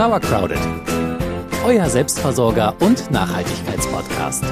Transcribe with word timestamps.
Sauercrowded, 0.00 0.56
euer 1.62 1.84
Selbstversorger 1.90 2.74
und 2.80 3.10
Nachhaltigkeitspodcast. 3.10 4.42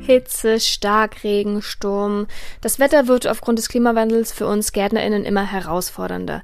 Hitze, 0.00 0.60
Starkregen, 0.60 1.62
Sturm. 1.62 2.26
Das 2.60 2.78
Wetter 2.78 3.08
wird 3.08 3.26
aufgrund 3.26 3.58
des 3.58 3.70
Klimawandels 3.70 4.32
für 4.32 4.46
uns 4.46 4.72
GärtnerInnen 4.72 5.24
immer 5.24 5.50
herausfordernder. 5.50 6.42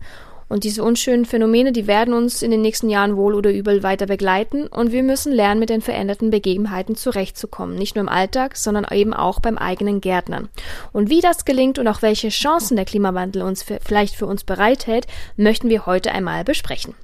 Und 0.53 0.64
diese 0.64 0.84
unschönen 0.84 1.25
Phänomene, 1.25 1.73
die 1.73 1.87
werden 1.87 2.12
uns 2.12 2.43
in 2.43 2.50
den 2.50 2.61
nächsten 2.61 2.91
Jahren 2.91 3.16
wohl 3.16 3.35
oder 3.35 3.50
übel 3.50 3.82
weiter 3.82 4.05
begleiten 4.05 4.67
und 4.67 4.93
wir 4.93 5.03
müssen 5.03 5.32
lernen, 5.32 5.61
mit 5.61 5.71
den 5.71 5.80
veränderten 5.80 6.29
Begebenheiten 6.29 6.95
zurechtzukommen. 6.95 7.75
Nicht 7.75 7.96
nur 7.96 8.03
im 8.03 8.11
Alltag, 8.11 8.59
sondern 8.59 8.86
eben 8.91 9.14
auch 9.14 9.41
beim 9.41 9.57
eigenen 9.57 10.03
Gärtnern. 10.03 10.50
Und 10.93 11.09
wie 11.09 11.23
das 11.23 11.46
gelingt 11.46 11.79
und 11.79 11.89
auch 11.89 12.03
welche 12.03 12.29
Chancen 12.29 12.76
der 12.76 12.85
Klimawandel 12.85 13.40
uns 13.40 13.62
für, 13.62 13.79
vielleicht 13.82 14.14
für 14.14 14.26
uns 14.26 14.45
bereithält, 14.45 15.07
möchten 15.39 15.71
wir 15.71 15.86
heute 15.86 16.12
einmal 16.12 16.45
besprechen. 16.45 16.95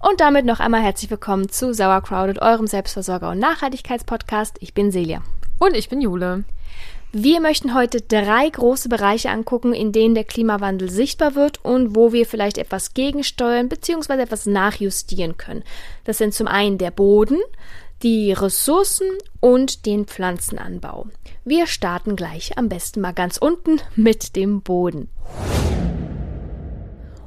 Und 0.00 0.20
damit 0.20 0.44
noch 0.44 0.58
einmal 0.58 0.82
herzlich 0.82 1.08
willkommen 1.08 1.48
zu 1.48 1.72
Sauercrowded, 1.72 2.42
eurem 2.42 2.66
Selbstversorger- 2.66 3.30
und 3.30 3.38
Nachhaltigkeitspodcast. 3.38 4.56
Ich 4.58 4.74
bin 4.74 4.90
Celia. 4.90 5.22
Und 5.60 5.76
ich 5.76 5.88
bin 5.88 6.00
Jule. 6.00 6.42
Wir 7.18 7.40
möchten 7.40 7.72
heute 7.72 8.02
drei 8.02 8.46
große 8.46 8.90
Bereiche 8.90 9.30
angucken, 9.30 9.72
in 9.72 9.90
denen 9.90 10.14
der 10.14 10.24
Klimawandel 10.24 10.90
sichtbar 10.90 11.34
wird 11.34 11.64
und 11.64 11.96
wo 11.96 12.12
wir 12.12 12.26
vielleicht 12.26 12.58
etwas 12.58 12.92
gegensteuern 12.92 13.70
bzw. 13.70 14.20
etwas 14.20 14.44
nachjustieren 14.44 15.38
können. 15.38 15.64
Das 16.04 16.18
sind 16.18 16.34
zum 16.34 16.46
einen 16.46 16.76
der 16.76 16.90
Boden, 16.90 17.38
die 18.02 18.32
Ressourcen 18.32 19.08
und 19.40 19.86
den 19.86 20.04
Pflanzenanbau. 20.04 21.06
Wir 21.42 21.66
starten 21.66 22.16
gleich 22.16 22.58
am 22.58 22.68
besten 22.68 23.00
mal 23.00 23.14
ganz 23.14 23.38
unten 23.38 23.80
mit 23.94 24.36
dem 24.36 24.60
Boden. 24.60 25.08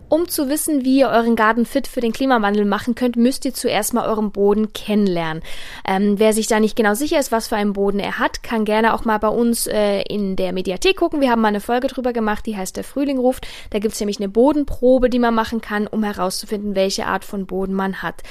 Um 0.09 0.27
zu 0.27 0.49
wissen, 0.49 0.83
wie 0.83 0.99
ihr 0.99 1.09
euren 1.09 1.35
Garten 1.35 1.67
fit 1.67 1.87
für 1.87 2.01
den 2.01 2.11
Klimawandel 2.11 2.65
machen 2.65 2.95
könnt, 2.95 3.15
müsst 3.15 3.45
ihr 3.45 3.53
zuerst 3.53 3.93
mal 3.93 4.07
euren 4.07 4.31
Boden 4.31 4.73
kennenlernen. 4.73 5.43
Ähm, 5.87 6.17
wer 6.17 6.33
sich 6.33 6.47
da 6.47 6.59
nicht 6.59 6.75
genau 6.75 6.95
sicher 6.95 7.19
ist, 7.19 7.31
was 7.31 7.47
für 7.47 7.55
einen 7.55 7.73
Boden 7.73 7.99
er 7.99 8.17
hat, 8.17 8.41
kann 8.41 8.65
gerne 8.65 8.95
auch 8.95 9.05
mal 9.05 9.19
bei 9.19 9.27
uns 9.27 9.67
äh, 9.67 10.01
in 10.01 10.35
der 10.35 10.51
Mediathek 10.51 10.97
gucken. 10.97 11.21
Wir 11.21 11.29
haben 11.29 11.41
mal 11.41 11.49
eine 11.49 11.61
Folge 11.61 11.87
drüber 11.87 12.11
gemacht, 12.11 12.47
die 12.47 12.57
heißt 12.57 12.75
Der 12.75 12.83
Frühling 12.83 13.19
ruft. 13.19 13.47
Da 13.69 13.77
gibt's 13.77 13.99
nämlich 13.99 14.17
eine 14.17 14.29
Bodenprobe, 14.29 15.11
die 15.11 15.19
man 15.19 15.35
machen 15.35 15.61
kann, 15.61 15.85
um 15.85 16.03
herauszufinden, 16.03 16.73
welche 16.73 17.05
Art 17.05 17.23
von 17.23 17.45
Boden 17.45 17.75
man 17.75 18.01
hat. 18.01 18.23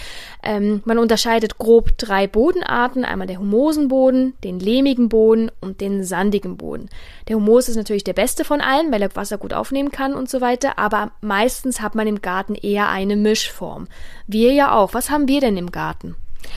Ähm, 0.42 0.82
man 0.84 0.98
unterscheidet 0.98 1.58
grob 1.58 1.96
drei 1.96 2.26
Bodenarten. 2.26 3.04
Einmal 3.04 3.28
der 3.28 3.38
Humosenboden, 3.38 4.34
den 4.42 4.58
lehmigen 4.58 5.08
Boden 5.08 5.52
und 5.60 5.80
den 5.80 6.02
sandigen 6.02 6.56
Boden. 6.56 6.88
Der 7.28 7.36
Humus 7.36 7.68
ist 7.68 7.76
natürlich 7.76 8.04
der 8.04 8.14
beste 8.14 8.44
von 8.44 8.60
allen, 8.60 8.90
weil 8.90 9.02
er 9.02 9.14
Wasser 9.14 9.38
gut 9.38 9.52
aufnehmen 9.52 9.90
kann 9.90 10.14
und 10.14 10.28
so 10.28 10.40
weiter, 10.40 10.78
aber 10.78 11.12
meistens 11.20 11.67
meistens 11.68 11.82
hat 11.82 11.94
man 11.94 12.06
im 12.06 12.22
Garten 12.22 12.54
eher 12.54 12.88
eine 12.88 13.16
Mischform. 13.16 13.88
Wir 14.26 14.52
ja 14.52 14.74
auch. 14.74 14.94
Was 14.94 15.10
haben 15.10 15.28
wir 15.28 15.40
denn 15.40 15.56
im 15.56 15.70
Garten? 15.70 16.16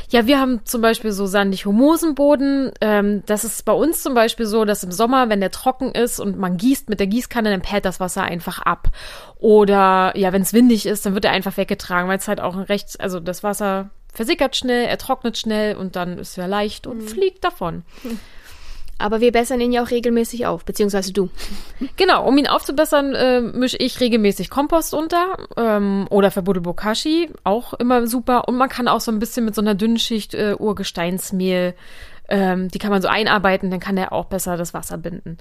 Ja, 0.09 0.25
wir 0.25 0.39
haben 0.39 0.61
zum 0.63 0.81
Beispiel 0.81 1.11
so 1.11 1.25
sandig 1.25 1.65
Humosenboden. 1.65 2.71
Ähm, 2.79 3.23
das 3.25 3.43
ist 3.43 3.65
bei 3.65 3.73
uns 3.73 4.03
zum 4.03 4.13
Beispiel 4.13 4.45
so, 4.45 4.63
dass 4.63 4.83
im 4.83 4.91
Sommer, 4.91 5.27
wenn 5.27 5.41
der 5.41 5.51
trocken 5.51 5.91
ist 5.91 6.19
und 6.19 6.37
man 6.37 6.55
gießt 6.55 6.87
mit 6.89 6.99
der 6.99 7.07
Gießkanne, 7.07 7.49
dann 7.49 7.61
perlt 7.61 7.83
das 7.83 7.99
Wasser 7.99 8.23
einfach 8.23 8.59
ab. 8.61 8.87
Oder 9.37 10.13
ja, 10.15 10.31
wenn 10.31 10.43
es 10.43 10.53
windig 10.53 10.85
ist, 10.85 11.05
dann 11.05 11.13
wird 11.13 11.25
er 11.25 11.31
einfach 11.31 11.57
weggetragen, 11.57 12.09
weil 12.09 12.19
es 12.19 12.27
halt 12.27 12.39
auch 12.39 12.55
ein 12.55 12.63
recht, 12.63 13.01
also 13.01 13.19
das 13.19 13.43
Wasser 13.43 13.89
versickert 14.13 14.55
schnell, 14.55 14.85
er 14.85 14.97
trocknet 14.97 15.37
schnell 15.37 15.75
und 15.75 15.95
dann 15.95 16.19
ist 16.19 16.37
er 16.37 16.47
leicht 16.47 16.87
und 16.87 16.99
mhm. 16.99 17.07
fliegt 17.07 17.43
davon. 17.43 17.83
Mhm. 18.03 18.19
Aber 19.01 19.19
wir 19.19 19.31
bessern 19.31 19.59
ihn 19.59 19.71
ja 19.71 19.83
auch 19.83 19.91
regelmäßig 19.91 20.45
auf, 20.45 20.65
beziehungsweise 20.65 21.13
du. 21.13 21.29
Genau, 21.97 22.27
um 22.27 22.37
ihn 22.37 22.47
aufzubessern, 22.47 23.13
äh, 23.15 23.41
mische 23.41 23.77
ich 23.77 23.99
regelmäßig 23.99 24.49
Kompost 24.49 24.93
unter 24.93 25.37
ähm, 25.57 26.07
oder 26.09 26.31
Verbudel 26.31 26.61
Bokashi, 26.61 27.29
auch 27.43 27.73
immer 27.73 28.07
super. 28.07 28.47
Und 28.47 28.55
man 28.55 28.69
kann 28.69 28.87
auch 28.87 29.01
so 29.01 29.11
ein 29.11 29.19
bisschen 29.19 29.45
mit 29.45 29.55
so 29.55 29.61
einer 29.61 29.75
dünnen 29.75 29.99
Schicht 29.99 30.33
äh, 30.33 30.55
Urgesteinsmehl, 30.57 31.75
ähm, 32.29 32.69
die 32.69 32.79
kann 32.79 32.91
man 32.91 33.01
so 33.01 33.07
einarbeiten, 33.07 33.69
dann 33.69 33.79
kann 33.79 33.95
der 33.95 34.13
auch 34.13 34.25
besser 34.25 34.57
das 34.57 34.73
Wasser 34.73 34.97
binden. 34.97 35.37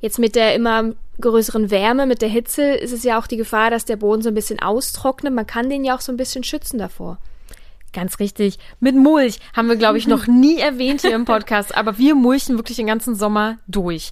Jetzt 0.00 0.18
mit 0.18 0.34
der 0.34 0.54
immer 0.54 0.92
größeren 1.20 1.70
Wärme, 1.70 2.06
mit 2.06 2.22
der 2.22 2.28
Hitze, 2.28 2.74
ist 2.74 2.92
es 2.92 3.04
ja 3.04 3.20
auch 3.20 3.28
die 3.28 3.36
Gefahr, 3.36 3.70
dass 3.70 3.84
der 3.84 3.96
Boden 3.96 4.20
so 4.20 4.28
ein 4.28 4.34
bisschen 4.34 4.60
austrocknet. 4.60 5.32
Man 5.32 5.46
kann 5.46 5.70
den 5.70 5.84
ja 5.84 5.96
auch 5.96 6.00
so 6.00 6.12
ein 6.12 6.16
bisschen 6.16 6.42
schützen 6.42 6.78
davor. 6.78 7.18
Ganz 7.92 8.18
richtig. 8.18 8.58
Mit 8.80 8.94
Mulch 8.94 9.38
haben 9.54 9.68
wir, 9.68 9.76
glaube 9.76 9.98
ich, 9.98 10.06
noch 10.06 10.26
nie 10.28 10.58
erwähnt 10.58 11.02
hier 11.02 11.14
im 11.14 11.24
Podcast, 11.24 11.76
aber 11.76 11.98
wir 11.98 12.14
mulchen 12.14 12.56
wirklich 12.56 12.76
den 12.76 12.86
ganzen 12.86 13.14
Sommer 13.14 13.58
durch. 13.66 14.10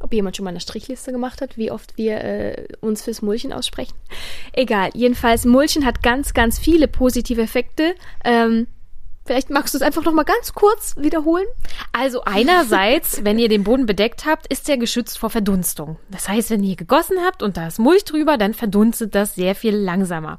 Ob 0.00 0.12
jemand 0.12 0.36
schon 0.36 0.44
mal 0.44 0.50
eine 0.50 0.60
Strichliste 0.60 1.12
gemacht 1.12 1.40
hat, 1.40 1.56
wie 1.56 1.70
oft 1.70 1.96
wir 1.96 2.24
äh, 2.24 2.66
uns 2.80 3.02
fürs 3.02 3.22
Mulchen 3.22 3.52
aussprechen. 3.52 3.94
Egal. 4.52 4.90
Jedenfalls, 4.94 5.44
Mulchen 5.44 5.86
hat 5.86 6.02
ganz, 6.02 6.34
ganz 6.34 6.58
viele 6.58 6.88
positive 6.88 7.40
Effekte. 7.40 7.94
Ähm, 8.24 8.66
Vielleicht 9.24 9.50
magst 9.50 9.72
du 9.72 9.78
es 9.78 9.82
einfach 9.82 10.02
noch 10.02 10.12
mal 10.12 10.24
ganz 10.24 10.52
kurz 10.52 10.96
wiederholen. 10.96 11.46
Also 11.92 12.24
einerseits, 12.24 13.20
wenn 13.24 13.38
ihr 13.38 13.48
den 13.48 13.62
Boden 13.62 13.86
bedeckt 13.86 14.26
habt, 14.26 14.48
ist 14.48 14.68
er 14.68 14.78
geschützt 14.78 15.16
vor 15.16 15.30
Verdunstung. 15.30 15.96
Das 16.10 16.28
heißt, 16.28 16.50
wenn 16.50 16.64
ihr 16.64 16.74
gegossen 16.74 17.18
habt 17.24 17.44
und 17.44 17.56
da 17.56 17.68
ist 17.68 17.78
Mulch 17.78 18.04
drüber, 18.04 18.36
dann 18.36 18.52
verdunstet 18.52 19.14
das 19.14 19.36
sehr 19.36 19.54
viel 19.54 19.76
langsamer 19.76 20.38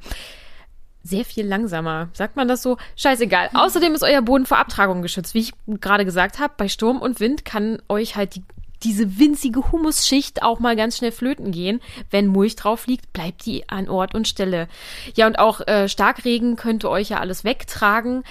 sehr 1.03 1.25
viel 1.25 1.45
langsamer. 1.45 2.09
Sagt 2.13 2.35
man 2.35 2.47
das 2.47 2.63
so? 2.63 2.77
Scheißegal. 2.95 3.49
Außerdem 3.53 3.93
ist 3.93 4.03
euer 4.03 4.21
Boden 4.21 4.45
vor 4.45 4.57
Abtragung 4.57 5.01
geschützt. 5.01 5.33
Wie 5.33 5.39
ich 5.39 5.53
gerade 5.67 6.05
gesagt 6.05 6.39
habe, 6.39 6.53
bei 6.57 6.69
Sturm 6.69 7.01
und 7.01 7.19
Wind 7.19 7.43
kann 7.43 7.81
euch 7.89 8.15
halt 8.15 8.35
die, 8.35 8.43
diese 8.83 9.19
winzige 9.19 9.71
Humusschicht 9.71 10.43
auch 10.43 10.59
mal 10.59 10.77
ganz 10.77 10.97
schnell 10.97 11.11
flöten 11.11 11.51
gehen. 11.51 11.81
Wenn 12.09 12.27
Mulch 12.27 12.55
drauf 12.55 12.87
liegt, 12.87 13.11
bleibt 13.11 13.45
die 13.45 13.67
an 13.67 13.89
Ort 13.89 14.15
und 14.15 14.27
Stelle. 14.27 14.69
Ja, 15.15 15.27
und 15.27 15.39
auch 15.39 15.59
äh, 15.67 15.89
Starkregen 15.89 16.55
könnte 16.55 16.89
euch 16.89 17.09
ja 17.09 17.19
alles 17.19 17.43
wegtragen 17.43 18.23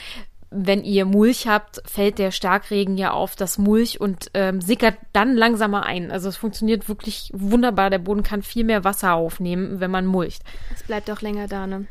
wenn 0.55 0.85
ihr 0.85 1.05
Mulch 1.05 1.47
habt, 1.47 1.83
fällt 1.85 2.19
der 2.19 2.31
Starkregen 2.31 2.97
ja 2.97 3.13
auf 3.13 3.37
das 3.37 3.59
Mulch 3.59 4.01
und 4.01 4.31
ähm, 4.35 4.61
sickert 4.61 4.97
dann 5.13 5.35
langsamer 5.35 5.85
ein. 5.85 6.11
Also 6.11 6.29
es 6.29 6.37
funktioniert 6.37 6.89
wirklich 6.89 7.31
wunderbar. 7.33 7.91
Der 7.91 7.99
Boden 7.99 8.23
kann 8.23 8.43
viel 8.43 8.65
mehr 8.65 8.85
Wasser 8.85 9.15
aufnehmen, 9.15 9.81
wenn 9.81 9.91
man 9.91 10.07
mulcht. 10.07 10.43
Es 10.75 10.83
bleibt 10.83 11.11
auch 11.11 11.21
länger 11.21 11.49
da, 11.49 11.67
ne? 11.67 11.87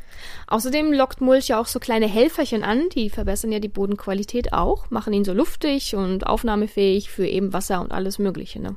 Außerdem 0.46 0.92
lockt 0.92 1.20
Mulch 1.20 1.48
ja 1.48 1.60
auch 1.60 1.66
so 1.66 1.80
kleine 1.80 2.06
Helferchen 2.06 2.62
an, 2.62 2.88
die 2.94 3.10
verbessern 3.10 3.52
ja 3.52 3.58
die 3.58 3.68
Bodenqualität 3.68 4.52
auch, 4.52 4.90
machen 4.90 5.12
ihn 5.12 5.24
so 5.24 5.32
luftig 5.32 5.96
und 5.96 6.26
aufnahmefähig 6.26 7.10
für 7.10 7.26
eben 7.26 7.52
Wasser 7.52 7.80
und 7.80 7.92
alles 7.92 8.18
Mögliche, 8.18 8.60
ne? 8.60 8.76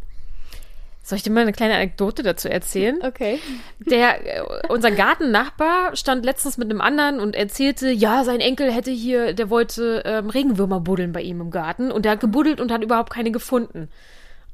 Soll 1.05 1.17
ich 1.17 1.23
dir 1.23 1.29
mal 1.29 1.41
eine 1.41 1.53
kleine 1.53 1.75
Anekdote 1.75 2.23
dazu 2.23 2.49
erzählen? 2.49 2.97
Okay. 3.03 3.39
Der, 3.77 4.39
äh, 4.39 4.41
unser 4.69 4.89
Gartennachbar 4.89 5.95
stand 5.95 6.25
letztens 6.25 6.57
mit 6.57 6.67
einem 6.67 6.81
anderen 6.81 7.19
und 7.19 7.35
erzählte, 7.35 7.91
ja, 7.91 8.23
sein 8.23 8.39
Enkel 8.39 8.71
hätte 8.71 8.89
hier, 8.89 9.33
der 9.33 9.51
wollte 9.51 10.01
ähm, 10.03 10.31
Regenwürmer 10.31 10.79
buddeln 10.79 11.11
bei 11.11 11.21
ihm 11.21 11.41
im 11.41 11.51
Garten 11.51 11.91
und 11.91 12.05
der 12.05 12.13
hat 12.13 12.21
gebuddelt 12.21 12.59
und 12.59 12.71
hat 12.71 12.81
überhaupt 12.81 13.13
keine 13.13 13.29
gefunden. 13.29 13.87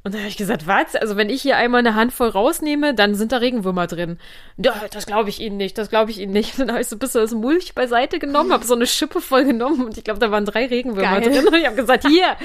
Und 0.04 0.14
dann 0.14 0.22
habe 0.22 0.28
ich 0.28 0.36
gesagt, 0.36 0.66
was? 0.66 0.96
Also 0.96 1.16
wenn 1.16 1.30
ich 1.30 1.42
hier 1.42 1.56
einmal 1.56 1.78
eine 1.78 1.94
Handvoll 1.94 2.28
rausnehme, 2.28 2.92
dann 2.92 3.14
sind 3.14 3.30
da 3.30 3.36
Regenwürmer 3.36 3.86
drin. 3.86 4.18
Ja, 4.56 4.74
das 4.90 5.06
glaube 5.06 5.28
ich 5.28 5.38
Ihnen 5.40 5.56
nicht, 5.56 5.78
das 5.78 5.90
glaube 5.90 6.10
ich 6.10 6.18
Ihnen 6.18 6.32
nicht. 6.32 6.58
Und 6.58 6.58
dann 6.66 6.72
habe 6.72 6.80
ich 6.80 6.88
so 6.88 6.96
ein 6.96 6.98
bisschen 6.98 7.20
das 7.20 7.32
Mulch 7.32 7.74
beiseite 7.74 8.18
genommen, 8.18 8.52
habe 8.52 8.66
so 8.66 8.74
eine 8.74 8.88
Schippe 8.88 9.20
voll 9.20 9.44
genommen 9.44 9.84
und 9.86 9.96
ich 9.96 10.02
glaube, 10.02 10.18
da 10.18 10.32
waren 10.32 10.44
drei 10.44 10.66
Regenwürmer 10.66 11.20
Geil. 11.20 11.30
drin. 11.30 11.46
Und 11.46 11.54
ich 11.54 11.66
habe 11.66 11.76
gesagt, 11.76 12.06
hier, 12.08 12.36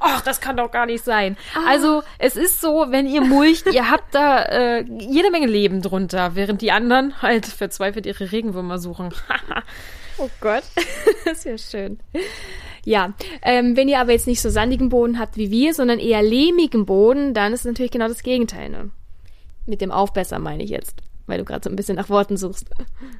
ach, 0.00 0.20
das 0.20 0.42
kann 0.42 0.58
doch 0.58 0.70
gar 0.70 0.84
nicht 0.84 1.02
sein. 1.02 1.38
Ah. 1.54 1.70
Also 1.70 2.02
es 2.18 2.36
ist 2.36 2.60
so, 2.60 2.86
wenn 2.90 3.06
ihr 3.06 3.22
mulcht, 3.22 3.72
ihr 3.72 3.90
habt 3.90 4.14
da 4.14 4.42
äh, 4.42 4.82
jede 4.82 5.30
Menge 5.30 5.46
Leben 5.46 5.80
drunter, 5.80 6.34
während 6.34 6.60
die 6.60 6.70
anderen 6.70 7.22
halt 7.22 7.46
verzweifelt 7.46 8.04
ihre 8.04 8.30
Regenwürmer 8.30 8.78
suchen. 8.78 9.14
oh 10.18 10.28
Gott, 10.40 10.64
das 11.24 11.44
ist 11.44 11.44
ja 11.44 11.56
schön. 11.56 11.98
Ja, 12.90 13.14
ähm, 13.42 13.76
wenn 13.76 13.88
ihr 13.88 14.00
aber 14.00 14.10
jetzt 14.10 14.26
nicht 14.26 14.40
so 14.40 14.50
sandigen 14.50 14.88
Boden 14.88 15.20
habt 15.20 15.36
wie 15.36 15.52
wir, 15.52 15.74
sondern 15.74 16.00
eher 16.00 16.24
lehmigen 16.24 16.86
Boden, 16.86 17.34
dann 17.34 17.52
ist 17.52 17.64
natürlich 17.64 17.92
genau 17.92 18.08
das 18.08 18.24
Gegenteil. 18.24 18.68
Ne? 18.68 18.90
Mit 19.64 19.80
dem 19.80 19.92
Aufbesser 19.92 20.40
meine 20.40 20.64
ich 20.64 20.70
jetzt 20.70 20.96
weil 21.30 21.38
du 21.38 21.44
gerade 21.44 21.62
so 21.64 21.70
ein 21.70 21.76
bisschen 21.76 21.96
nach 21.96 22.08
Worten 22.08 22.36
suchst. 22.36 22.66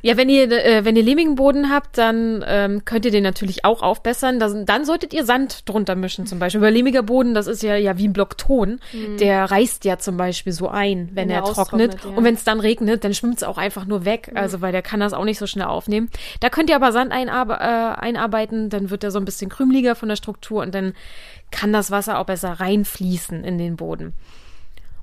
Ja, 0.02 0.16
wenn 0.16 0.28
ihr, 0.28 0.50
äh, 0.50 0.84
wenn 0.84 0.96
ihr 0.96 1.02
lehmigen 1.02 1.34
Boden 1.34 1.70
habt, 1.70 1.96
dann 1.96 2.44
ähm, 2.46 2.84
könnt 2.84 3.04
ihr 3.04 3.10
den 3.10 3.22
natürlich 3.22 3.64
auch 3.64 3.82
aufbessern. 3.82 4.38
Das, 4.38 4.54
dann 4.64 4.84
solltet 4.84 5.14
ihr 5.14 5.24
Sand 5.24 5.68
drunter 5.68 5.94
mischen 5.94 6.26
zum 6.26 6.38
Beispiel. 6.38 6.60
Weil 6.60 6.74
lehmiger 6.74 7.02
Boden, 7.02 7.34
das 7.34 7.46
ist 7.46 7.62
ja, 7.62 7.76
ja 7.76 7.96
wie 7.96 8.08
ein 8.08 8.12
Block 8.12 8.36
Ton. 8.36 8.80
Mhm. 8.92 9.16
Der 9.18 9.50
reißt 9.50 9.84
ja 9.84 9.98
zum 9.98 10.16
Beispiel 10.16 10.52
so 10.52 10.68
ein, 10.68 11.10
wenn, 11.12 11.28
wenn 11.28 11.30
er 11.30 11.44
trocknet. 11.44 11.96
Ja. 12.04 12.10
Und 12.10 12.24
wenn 12.24 12.34
es 12.34 12.44
dann 12.44 12.60
regnet, 12.60 13.04
dann 13.04 13.14
schwimmt 13.14 13.38
es 13.38 13.42
auch 13.42 13.58
einfach 13.58 13.86
nur 13.86 14.04
weg. 14.04 14.28
Mhm. 14.30 14.36
Also, 14.36 14.60
weil 14.60 14.72
der 14.72 14.82
kann 14.82 15.00
das 15.00 15.12
auch 15.12 15.24
nicht 15.24 15.38
so 15.38 15.46
schnell 15.46 15.66
aufnehmen. 15.66 16.10
Da 16.40 16.48
könnt 16.50 16.70
ihr 16.70 16.76
aber 16.76 16.92
Sand 16.92 17.12
einarbe 17.12 17.54
äh, 17.54 17.56
einarbeiten, 17.56 18.70
dann 18.70 18.90
wird 18.90 19.04
er 19.04 19.10
so 19.10 19.18
ein 19.18 19.24
bisschen 19.24 19.50
krümeliger 19.50 19.94
von 19.94 20.08
der 20.08 20.16
Struktur 20.16 20.62
und 20.62 20.74
dann 20.74 20.94
kann 21.50 21.72
das 21.72 21.90
Wasser 21.90 22.18
auch 22.18 22.26
besser 22.26 22.52
reinfließen 22.52 23.44
in 23.44 23.58
den 23.58 23.76
Boden. 23.76 24.14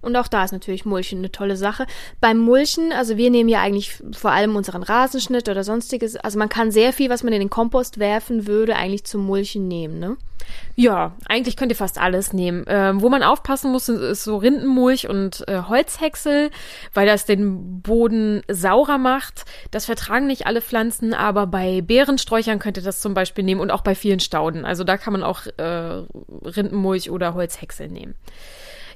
Und 0.02 0.16
auch 0.16 0.28
da 0.28 0.44
ist 0.44 0.52
natürlich 0.52 0.86
Mulchen 0.86 1.20
eine 1.20 1.32
tolle 1.32 1.58
Sache. 1.58 1.86
Beim 2.20 2.38
Mulchen, 2.38 2.92
also 2.92 3.18
wir 3.18 3.30
nehmen 3.30 3.50
ja 3.50 3.62
eigentlich 3.62 4.02
vor 4.16 4.32
allem 4.32 4.56
unseren 4.56 4.84
Rasenschnitt 4.84 5.50
oder 5.50 5.64
sonstiges. 5.64 6.16
Also 6.18 6.40
man 6.40 6.50
kann 6.50 6.72
sehr 6.72 6.94
viel, 6.94 7.10
was 7.10 7.24
man 7.24 7.34
in 7.34 7.40
den 7.40 7.50
Kompost 7.50 8.00
werfen 8.00 8.48
würde, 8.48 8.76
eigentlich 8.76 9.06
zum 9.06 9.26
Mulchen 9.26 9.68
nehmen, 9.68 10.00
ne? 10.00 10.18
Ja, 10.76 11.16
eigentlich 11.28 11.58
könnt 11.58 11.72
ihr 11.72 11.76
fast 11.76 12.00
alles 12.00 12.34
nehmen. 12.34 12.64
Ähm, 12.68 13.02
wo 13.02 13.10
man 13.10 13.24
aufpassen 13.24 13.72
muss, 13.72 13.90
ist 13.90 14.24
so 14.24 14.38
Rindenmulch 14.38 15.10
und 15.10 15.48
äh, 15.48 15.64
Holzhäcksel, 15.68 16.52
weil 16.94 17.08
das 17.08 17.26
den 17.26 17.82
Boden 17.82 18.44
saurer 18.48 18.98
macht. 18.98 19.46
Das 19.72 19.86
vertragen 19.86 20.28
nicht 20.28 20.46
alle 20.46 20.62
Pflanzen, 20.62 21.14
aber 21.14 21.48
bei 21.48 21.82
Beerensträuchern 21.82 22.60
könnt 22.60 22.78
ihr 22.78 22.84
das 22.84 23.02
zum 23.02 23.14
Beispiel 23.14 23.44
nehmen 23.44 23.62
und 23.62 23.72
auch 23.72 23.82
bei 23.82 23.96
vielen 23.96 24.20
Stauden. 24.20 24.66
Also 24.66 24.84
da 24.84 24.98
kann 24.98 25.14
man 25.14 25.24
auch 25.24 25.48
äh, 25.58 26.04
Rindenmulch 26.44 27.10
oder 27.10 27.34
Holzhäcksel 27.34 27.88
nehmen. 27.88 28.16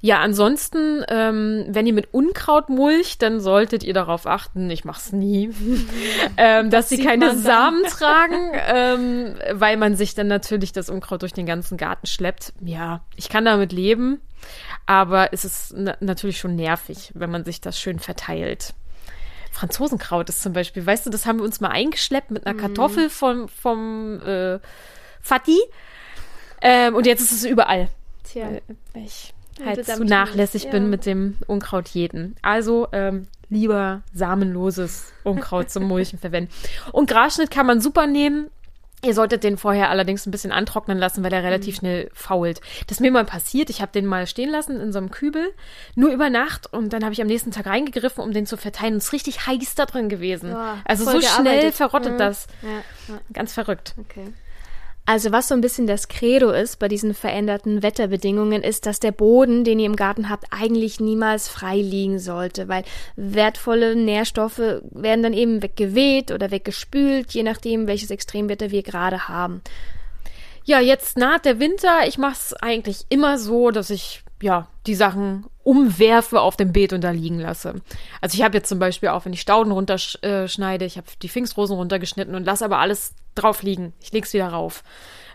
Ja, 0.04 0.20
ansonsten, 0.20 1.04
ähm, 1.10 1.66
wenn 1.70 1.86
ihr 1.86 1.94
mit 1.94 2.12
Unkraut 2.12 2.70
mulcht, 2.70 3.22
dann 3.22 3.40
solltet 3.40 3.84
ihr 3.84 3.94
darauf 3.94 4.26
achten, 4.26 4.70
ich 4.72 4.84
mach's 4.84 5.12
nie, 5.12 5.52
ähm, 6.38 6.72
dass 6.72 6.90
sie 6.90 7.04
keine 7.04 7.38
Samen 7.38 7.84
tragen, 7.88 8.52
ähm, 8.68 9.36
weil 9.54 9.78
man 9.78 9.96
sich 9.96 10.16
dann 10.16 10.28
natürlich 10.28 10.72
das 10.74 10.90
Unkraut 10.90 11.22
durch 11.22 11.34
den 11.34 11.46
ganzen 11.46 11.78
Garten 11.78 12.08
schleppt. 12.08 12.54
Ja, 12.62 13.02
ich 13.16 13.30
kann 13.30 13.46
damit 13.46 13.72
leben, 13.74 14.20
aber 14.88 15.34
es 15.34 15.46
ist 15.46 15.74
na 15.78 15.96
natürlich 16.00 16.40
schon 16.40 16.56
nervig, 16.56 17.12
wenn 17.14 17.30
man 17.30 17.46
sich 17.46 17.62
das 17.62 17.80
schön 17.80 18.00
verteilt. 18.00 18.74
Franzosenkraut 19.52 20.30
ist 20.30 20.42
zum 20.42 20.54
Beispiel, 20.54 20.84
weißt 20.84 21.06
du, 21.06 21.10
das 21.12 21.26
haben 21.28 21.38
wir 21.40 21.44
uns 21.46 21.60
mal 21.62 21.70
eingeschleppt 21.70 22.32
mit 22.32 22.48
einer 22.48 22.56
Mhm. 22.56 22.62
Kartoffel 22.62 23.10
vom, 23.10 23.50
vom 23.50 24.20
äh, 24.22 24.60
Fatih. 25.22 25.60
Ähm, 26.62 26.96
und 26.96 27.06
jetzt 27.06 27.22
ist 27.22 27.34
es 27.34 27.44
überall. 27.46 27.90
Tja. 28.24 28.48
Ich 28.94 29.34
Ja, 29.34 29.41
halt 29.66 29.80
du 29.80 29.84
zu 29.84 30.04
nachlässig 30.04 30.66
ja. 30.66 30.72
bin 30.72 30.90
mit 30.90 31.06
dem 31.06 31.38
Unkraut 31.48 31.90
jeden. 31.90 32.36
Also 32.42 32.88
ähm, 32.92 33.28
lieber 33.50 34.02
samenloses 34.14 35.12
Unkraut 35.24 35.70
zum 35.70 35.84
Mulchen 35.84 36.20
verwenden. 36.20 36.52
Und 36.92 37.10
Grasschnitt 37.10 37.52
kann 37.52 37.66
man 37.66 37.82
super 37.82 38.08
nehmen. 38.08 38.50
Ihr 39.04 39.16
solltet 39.16 39.44
den 39.44 39.58
vorher 39.58 39.90
allerdings 39.90 40.28
ein 40.28 40.32
bisschen 40.32 40.52
antrocknen 40.52 41.00
lassen, 41.00 41.24
weil 41.24 41.34
er 41.34 41.44
relativ 41.44 41.78
schnell 41.78 42.12
fault. 42.14 42.62
Das 42.86 42.98
ist 42.98 43.02
mir 43.02 43.12
mal 43.12 43.26
passiert. 43.26 43.72
Ich 43.72 43.82
habe 43.82 43.92
den 43.92 44.06
mal 44.06 44.28
stehen 44.28 44.52
lassen 44.52 44.80
in 44.80 44.92
so 44.92 45.00
einem 45.00 45.10
Kübel, 45.10 45.54
nur 45.96 46.12
über 46.12 46.30
Nacht. 46.30 46.72
Und 46.72 46.94
dann 46.94 47.04
habe 47.04 47.12
ich 47.12 47.20
am 47.20 47.28
nächsten 47.28 47.50
Tag 47.50 47.66
reingegriffen, 47.66 48.24
um 48.24 48.32
den 48.32 48.46
zu 48.46 48.58
verteilen. 48.58 48.94
Und 48.94 48.98
es 49.00 49.06
ist 49.06 49.14
richtig 49.14 49.48
heiß 49.48 49.74
da 49.74 49.88
drin 49.88 50.08
gewesen. 50.08 50.52
Ja, 50.52 50.78
also 50.86 51.06
so 51.06 51.20
schnell 51.20 51.44
gearbeitet. 51.44 51.74
verrottet 51.74 52.14
Mhm. 52.14 52.18
das. 52.20 52.48
Ja, 52.62 53.14
ja. 53.14 53.22
Ganz 53.34 53.54
verrückt. 53.54 53.96
Okay. 53.98 54.28
Also 55.06 55.32
was 55.32 55.48
so 55.48 55.56
ein 55.56 55.62
bisschen 55.62 55.88
das 55.88 56.08
Credo 56.08 56.52
ist 56.52 56.78
bei 56.78 56.88
diesen 56.88 57.14
veränderten 57.14 57.82
Wetterbedingungen, 57.84 58.64
ist, 58.64 58.86
dass 58.86 59.00
der 59.00 59.12
Boden, 59.12 59.64
den 59.64 59.80
ihr 59.80 59.88
im 59.88 59.96
Garten 59.96 60.30
habt, 60.30 60.46
eigentlich 60.52 61.00
niemals 61.00 61.48
frei 61.48 61.78
liegen 61.78 62.20
sollte, 62.20 62.68
weil 62.68 62.84
wertvolle 63.16 63.96
Nährstoffe 63.96 64.60
werden 64.92 65.24
dann 65.24 65.34
eben 65.34 65.64
weggeweht 65.64 66.32
oder 66.32 66.52
weggespült, 66.52 67.32
je 67.32 67.44
nachdem, 67.44 67.88
welches 67.88 68.12
Extremwetter 68.12 68.72
wir 68.72 68.84
gerade 68.84 69.28
haben. 69.28 69.62
Ja, 70.64 70.80
jetzt 70.80 71.18
naht 71.18 71.46
der 71.46 71.60
Winter. 71.60 72.08
Ich 72.08 72.20
mache 72.20 72.34
es 72.34 72.54
eigentlich 72.54 73.06
immer 73.10 73.40
so, 73.40 73.72
dass 73.72 73.90
ich 73.90 74.24
ja 74.44 74.68
die 74.88 74.96
Sachen 74.96 75.46
umwerfe 75.64 76.42
auf 76.42 76.58
dem 76.58 76.72
Beet 76.72 76.94
und 76.94 77.04
da 77.04 77.12
liegen 77.12 77.40
lasse. 77.40 77.76
Also 78.20 78.36
ich 78.36 78.44
habe 78.44 78.58
jetzt 78.58 78.70
zum 78.70 78.80
Beispiel 78.80 79.10
auch, 79.10 79.26
wenn 79.26 79.34
ich 79.34 79.42
Stauden 79.42 79.72
runterschneide, 79.72 80.86
ich 80.86 80.98
habe 80.98 81.08
die 81.22 81.30
Pfingstrosen 81.30 81.76
runtergeschnitten 81.76 82.36
und 82.36 82.46
lasse 82.46 82.66
aber 82.66 82.80
alles 82.80 83.14
drauf 83.36 83.62
liegen. 83.62 83.94
Ich 84.02 84.12
leg's 84.12 84.34
wieder 84.34 84.50
rauf. 84.50 84.84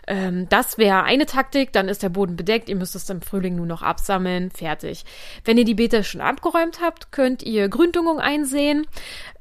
Ähm, 0.07 0.47
das 0.49 0.77
wäre 0.77 1.03
eine 1.03 1.25
Taktik, 1.25 1.73
dann 1.73 1.89
ist 1.89 2.01
der 2.01 2.09
Boden 2.09 2.37
bedeckt, 2.37 2.69
ihr 2.69 2.77
müsst 2.77 2.95
es 2.95 3.09
im 3.09 3.21
Frühling 3.21 3.55
nur 3.55 3.65
noch 3.65 3.81
absammeln, 3.81 4.51
fertig. 4.51 5.03
Wenn 5.43 5.57
ihr 5.57 5.65
die 5.65 5.73
Beete 5.73 6.03
schon 6.03 6.21
abgeräumt 6.21 6.79
habt, 6.81 7.11
könnt 7.11 7.43
ihr 7.43 7.67
Gründüngung 7.67 8.19
einsehen, 8.19 8.87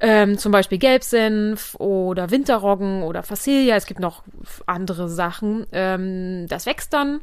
ähm, 0.01 0.39
zum 0.39 0.51
Beispiel 0.51 0.79
Gelbsenf 0.79 1.77
oder 1.77 2.33
Winterroggen 2.33 3.05
oder 3.05 3.23
Fassilia, 3.23 3.77
es 3.77 3.87
gibt 3.87 4.01
noch 4.01 4.25
andere 4.67 5.09
Sachen. 5.09 5.67
Ähm, 5.71 6.47
das 6.49 6.67
wächst 6.67 6.93
dann 6.93 7.21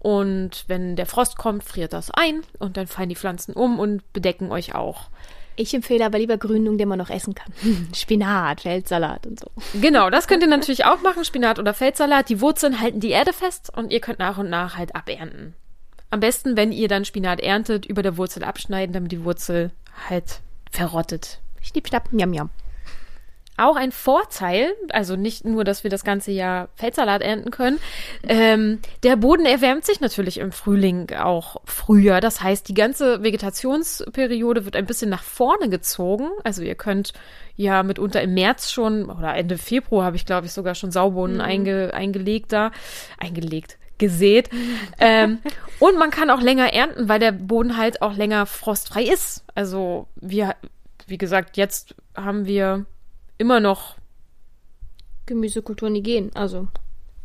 und 0.00 0.64
wenn 0.66 0.96
der 0.96 1.06
Frost 1.06 1.36
kommt, 1.36 1.62
friert 1.62 1.92
das 1.92 2.10
ein 2.10 2.42
und 2.58 2.76
dann 2.76 2.86
fallen 2.86 3.10
die 3.10 3.16
Pflanzen 3.16 3.52
um 3.52 3.78
und 3.78 4.12
bedecken 4.12 4.50
euch 4.50 4.74
auch. 4.74 5.10
Ich 5.56 5.74
empfehle 5.74 6.06
aber 6.06 6.18
lieber 6.18 6.38
Gründung, 6.38 6.78
den 6.78 6.88
man 6.88 6.98
noch 6.98 7.10
essen 7.10 7.34
kann. 7.34 7.52
Spinat, 7.94 8.62
Feldsalat 8.62 9.26
und 9.26 9.38
so. 9.40 9.48
Genau, 9.78 10.08
das 10.08 10.26
könnt 10.26 10.42
ihr 10.42 10.48
natürlich 10.48 10.86
auch 10.86 11.02
machen, 11.02 11.24
Spinat 11.24 11.58
oder 11.58 11.74
Feldsalat. 11.74 12.30
Die 12.30 12.40
Wurzeln 12.40 12.80
halten 12.80 13.00
die 13.00 13.10
Erde 13.10 13.34
fest 13.34 13.70
und 13.76 13.92
ihr 13.92 14.00
könnt 14.00 14.18
nach 14.18 14.38
und 14.38 14.48
nach 14.48 14.78
halt 14.78 14.96
abernten. 14.96 15.54
Am 16.08 16.20
besten, 16.20 16.56
wenn 16.56 16.72
ihr 16.72 16.88
dann 16.88 17.04
Spinat 17.04 17.40
erntet, 17.40 17.84
über 17.84 18.02
der 18.02 18.16
Wurzel 18.16 18.42
abschneiden, 18.42 18.94
damit 18.94 19.12
die 19.12 19.22
Wurzel 19.22 19.70
halt 20.08 20.40
verrottet. 20.70 21.40
Schnipp, 21.60 21.88
schnapp, 21.88 22.10
njam, 22.10 22.30
njam. 22.30 22.50
Auch 23.60 23.76
ein 23.76 23.92
Vorteil, 23.92 24.72
also 24.90 25.16
nicht 25.16 25.44
nur, 25.44 25.64
dass 25.64 25.84
wir 25.84 25.90
das 25.90 26.02
ganze 26.02 26.30
Jahr 26.30 26.70
Feldsalat 26.76 27.20
ernten 27.20 27.50
können, 27.50 27.78
ähm, 28.26 28.78
der 29.02 29.16
Boden 29.16 29.44
erwärmt 29.44 29.84
sich 29.84 30.00
natürlich 30.00 30.38
im 30.38 30.50
Frühling 30.50 31.12
auch 31.14 31.56
früher. 31.66 32.20
Das 32.20 32.42
heißt, 32.42 32.66
die 32.68 32.74
ganze 32.74 33.22
Vegetationsperiode 33.22 34.64
wird 34.64 34.76
ein 34.76 34.86
bisschen 34.86 35.10
nach 35.10 35.22
vorne 35.22 35.68
gezogen. 35.68 36.30
Also 36.42 36.62
ihr 36.62 36.74
könnt 36.74 37.12
ja 37.56 37.82
mitunter 37.82 38.22
im 38.22 38.32
März 38.32 38.70
schon, 38.70 39.10
oder 39.10 39.36
Ende 39.36 39.58
Februar 39.58 40.06
habe 40.06 40.16
ich, 40.16 40.24
glaube 40.24 40.46
ich, 40.46 40.52
sogar 40.52 40.74
schon 40.74 40.90
Saubohnen 40.90 41.42
einge, 41.42 41.92
eingelegt 41.92 42.52
da, 42.52 42.70
eingelegt, 43.18 43.76
gesät. 43.98 44.48
ähm, 44.98 45.38
und 45.78 45.98
man 45.98 46.10
kann 46.10 46.30
auch 46.30 46.40
länger 46.40 46.72
ernten, 46.72 47.10
weil 47.10 47.20
der 47.20 47.32
Boden 47.32 47.76
halt 47.76 48.00
auch 48.00 48.16
länger 48.16 48.46
frostfrei 48.46 49.04
ist. 49.04 49.44
Also 49.54 50.08
wir, 50.16 50.56
wie 51.06 51.18
gesagt, 51.18 51.58
jetzt 51.58 51.94
haben 52.16 52.46
wir 52.46 52.86
immer 53.40 53.58
noch 53.58 53.96
Gemüsekulturen, 55.26 55.94
die 55.94 56.02
gehen. 56.02 56.30
Also 56.34 56.68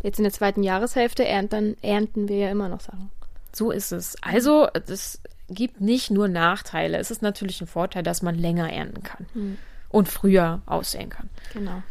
jetzt 0.02 0.18
in 0.18 0.24
der 0.24 0.34
zweiten 0.34 0.64
Jahreshälfte 0.64 1.26
ernten, 1.26 1.76
ernten 1.82 2.30
wir 2.30 2.38
ja 2.38 2.50
immer 2.50 2.70
noch 2.70 2.80
Sachen. 2.80 3.12
So 3.52 3.72
ist 3.72 3.92
es. 3.92 4.16
Also, 4.22 4.68
es 4.88 5.22
gibt 5.50 5.82
nicht 5.82 6.12
nur 6.12 6.28
Nachteile. 6.28 6.98
Es 6.98 7.12
ist 7.12 7.22
natürlich 7.22 7.62
ein 7.62 7.68
Vorteil, 7.68 8.04
dass 8.04 8.22
man 8.22 8.36
länger 8.36 8.72
ernten 8.72 9.04
kann 9.04 9.58
und 9.90 10.10
früher 10.10 10.62
aussehen 10.66 11.10
kann. 11.10 11.30
Genau. 11.54 11.82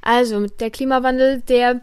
Also 0.00 0.46
der 0.46 0.70
Klimawandel, 0.70 1.40
der 1.42 1.82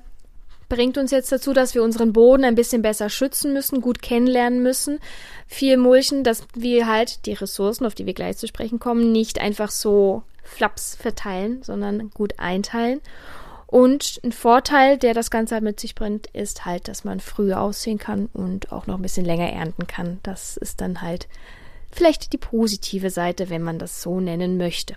bringt 0.67 0.97
uns 0.97 1.11
jetzt 1.11 1.31
dazu, 1.31 1.53
dass 1.53 1.73
wir 1.73 1.83
unseren 1.83 2.13
Boden 2.13 2.43
ein 2.43 2.55
bisschen 2.55 2.81
besser 2.81 3.09
schützen 3.09 3.53
müssen, 3.53 3.81
gut 3.81 4.01
kennenlernen 4.01 4.61
müssen, 4.61 4.99
viel 5.47 5.77
mulchen, 5.77 6.23
dass 6.23 6.43
wir 6.53 6.87
halt 6.87 7.25
die 7.25 7.33
Ressourcen, 7.33 7.85
auf 7.85 7.95
die 7.95 8.05
wir 8.05 8.13
gleich 8.13 8.37
zu 8.37 8.47
sprechen 8.47 8.79
kommen, 8.79 9.11
nicht 9.11 9.39
einfach 9.39 9.71
so 9.71 10.23
flaps 10.49 10.95
verteilen, 10.95 11.63
sondern 11.63 12.09
gut 12.11 12.39
einteilen. 12.39 13.01
Und 13.67 14.19
ein 14.23 14.31
Vorteil, 14.31 14.97
der 14.97 15.13
das 15.13 15.29
Ganze 15.29 15.55
halt 15.55 15.63
mit 15.63 15.79
sich 15.79 15.93
bringt, 15.93 16.27
ist 16.33 16.65
halt, 16.65 16.87
dass 16.87 17.03
man 17.03 17.19
früher 17.19 17.61
aussehen 17.61 17.99
kann 17.99 18.25
und 18.33 18.71
auch 18.71 18.87
noch 18.87 18.95
ein 18.95 19.01
bisschen 19.03 19.25
länger 19.25 19.51
ernten 19.51 19.85
kann. 19.85 20.19
Das 20.23 20.57
ist 20.57 20.81
dann 20.81 21.01
halt 21.01 21.27
vielleicht 21.91 22.33
die 22.33 22.37
positive 22.37 23.11
Seite, 23.11 23.49
wenn 23.49 23.61
man 23.61 23.77
das 23.77 24.01
so 24.01 24.19
nennen 24.19 24.57
möchte. 24.57 24.95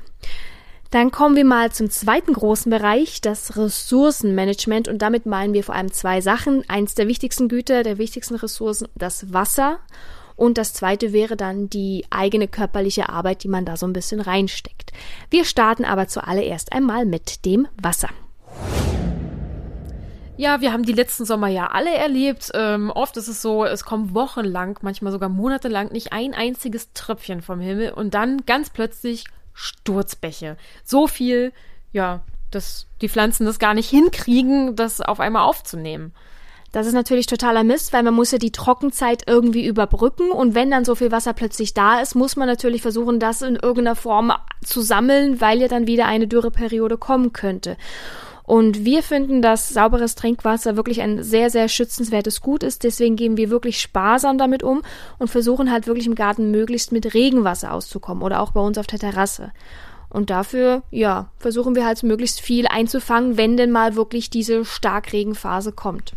Dann 0.91 1.11
kommen 1.11 1.37
wir 1.37 1.45
mal 1.45 1.71
zum 1.73 1.91
zweiten 1.91 2.35
großen 2.35 2.71
Bereich, 2.71 3.21
das 3.21 3.57
Ressourcenmanagement. 3.57 4.89
Und 4.89 5.01
damit 5.01 5.27
meinen 5.27 5.55
wir 5.55 5.65
vor 5.65 5.75
allem 5.75 5.93
zwei 5.93 6.21
Sachen. 6.21 6.69
Eins 6.69 6.95
der 6.95 7.09
wichtigsten 7.09 7.49
Güter, 7.49 7.83
der 7.83 7.99
wichtigsten 7.99 8.37
Ressourcen, 8.37 8.89
das 8.95 9.33
Wasser. 9.33 9.81
Und 10.43 10.59
das 10.59 10.75
zweite 10.75 11.13
wäre 11.13 11.37
dann 11.37 11.71
die 11.71 12.05
eigene 12.11 12.49
körperliche 12.49 13.09
Arbeit, 13.09 13.45
die 13.45 13.49
man 13.49 13.65
da 13.65 13.77
so 13.77 13.87
ein 13.87 13.93
bisschen 13.93 14.21
reinsteckt. 14.21 14.91
Wir 15.31 15.45
starten 15.45 15.85
aber 15.85 16.09
zuallererst 16.09 16.73
einmal 16.73 17.07
mit 17.07 17.45
dem 17.45 17.69
Wasser. 17.81 18.09
Ja, 20.37 20.61
wir 20.61 20.73
haben 20.73 20.83
die 20.83 20.95
letzten 20.95 21.27
Sommer 21.27 21.47
ja 21.47 21.69
alle 21.69 21.95
erlebt. 21.95 22.51
Ähm, 22.55 22.91
oft 22.91 23.17
ist 23.19 23.29
es 23.29 23.41
so, 23.41 23.65
es 23.65 23.85
kommt 23.85 24.17
wochenlang, 24.17 24.81
manchmal 24.83 25.13
sogar 25.13 25.29
monatelang 25.29 25.93
nicht 25.93 26.13
ein 26.13 26.35
einziges 26.35 26.93
Tröpfchen 26.93 27.41
vom 27.41 27.61
Himmel 27.61 27.93
und 27.93 28.15
dann 28.15 28.45
ganz 28.45 28.71
plötzlich 28.71 29.27
Sturzbäche. 29.53 30.57
So 30.83 31.07
viel, 31.07 31.53
ja, 31.93 32.25
dass 32.51 32.89
die 33.01 33.09
Pflanzen 33.09 33.47
das 33.47 33.61
gar 33.61 33.75
nicht 33.75 33.91
hinkriegen, 33.91 34.75
das 34.75 35.03
auf 35.03 35.21
einmal 35.21 35.45
aufzunehmen. 35.45 36.13
Das 36.73 36.87
ist 36.87 36.95
natürlich 36.95 37.27
totaler 37.27 37.65
Mist, 37.65 37.93
weil 37.93 38.03
man 38.03 38.15
muss 38.15 38.31
ja 38.33 38.39
die 38.39 38.51
Trockenzeit 38.51 39.25
irgendwie 39.27 39.67
überbrücken 39.67 40.31
und 40.31 40.55
wenn 40.55 40.71
dann 40.71 40.87
so 40.87 40.95
viel 40.95 41.13
Wasser 41.13 41.35
plötzlich 41.35 41.75
da 41.75 42.01
ist, 42.01 42.15
muss 42.15 42.35
man 42.35 42.49
natürlich 42.49 42.81
versuchen, 42.81 43.21
das 43.21 43.43
in 43.43 43.57
irgendeiner 43.57 43.95
Form 43.95 44.33
zu 44.65 44.81
sammeln, 44.81 45.43
weil 45.43 45.61
ja 45.61 45.69
dann 45.69 45.87
wieder 45.87 46.07
eine 46.07 46.27
Dürreperiode 46.27 46.97
kommen 46.97 47.35
könnte. 47.35 47.77
Und 48.45 48.85
wir 48.85 49.03
finden, 49.03 49.41
dass 49.41 49.69
sauberes 49.69 50.15
Trinkwasser 50.15 50.77
wirklich 50.77 51.01
ein 51.01 51.23
sehr, 51.23 51.51
sehr 51.51 51.69
schützenswertes 51.69 52.41
Gut 52.41 52.63
ist. 52.63 52.83
Deswegen 52.83 53.17
gehen 53.17 53.37
wir 53.37 53.51
wirklich 53.51 53.81
sparsam 53.81 54.37
damit 54.37 54.63
um 54.63 54.83
und 55.19 55.29
versuchen 55.29 55.71
halt 55.71 55.87
wirklich 55.87 56.07
im 56.07 56.15
Garten 56.15 56.51
möglichst 56.51 56.91
mit 56.91 57.15
Regenwasser 57.15 57.73
auszukommen 57.73 58.23
oder 58.23 58.41
auch 58.41 58.53
bei 58.53 58.61
uns 58.61 58.79
auf 58.79 58.87
der 58.87 58.99
Terrasse. 58.99 59.53
Und 60.09 60.31
dafür, 60.31 60.83
ja, 60.91 61.31
versuchen 61.39 61.75
wir 61.75 61.87
halt 61.87 62.03
möglichst 62.03 62.41
viel 62.41 62.67
einzufangen, 62.67 63.37
wenn 63.37 63.57
denn 63.57 63.71
mal 63.71 63.95
wirklich 63.95 64.29
diese 64.29 64.65
Starkregenphase 64.65 65.73
kommt. 65.73 66.15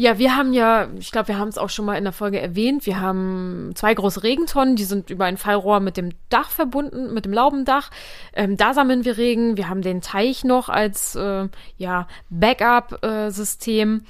Ja, 0.00 0.16
wir 0.16 0.36
haben 0.36 0.52
ja, 0.52 0.88
ich 0.96 1.10
glaube, 1.10 1.26
wir 1.26 1.38
haben 1.38 1.48
es 1.48 1.58
auch 1.58 1.70
schon 1.70 1.84
mal 1.84 1.96
in 1.96 2.04
der 2.04 2.12
Folge 2.12 2.40
erwähnt, 2.40 2.86
wir 2.86 3.00
haben 3.00 3.72
zwei 3.74 3.92
große 3.92 4.22
Regentonnen, 4.22 4.76
die 4.76 4.84
sind 4.84 5.10
über 5.10 5.24
ein 5.24 5.36
Fallrohr 5.36 5.80
mit 5.80 5.96
dem 5.96 6.10
Dach 6.28 6.50
verbunden, 6.50 7.12
mit 7.12 7.24
dem 7.24 7.32
Laubendach. 7.32 7.90
Ähm, 8.32 8.56
da 8.56 8.74
sammeln 8.74 9.04
wir 9.04 9.18
Regen. 9.18 9.56
Wir 9.56 9.68
haben 9.68 9.82
den 9.82 10.00
Teich 10.00 10.44
noch 10.44 10.68
als 10.68 11.16
äh, 11.16 11.48
ja, 11.78 12.06
Backup-System. 12.30 14.04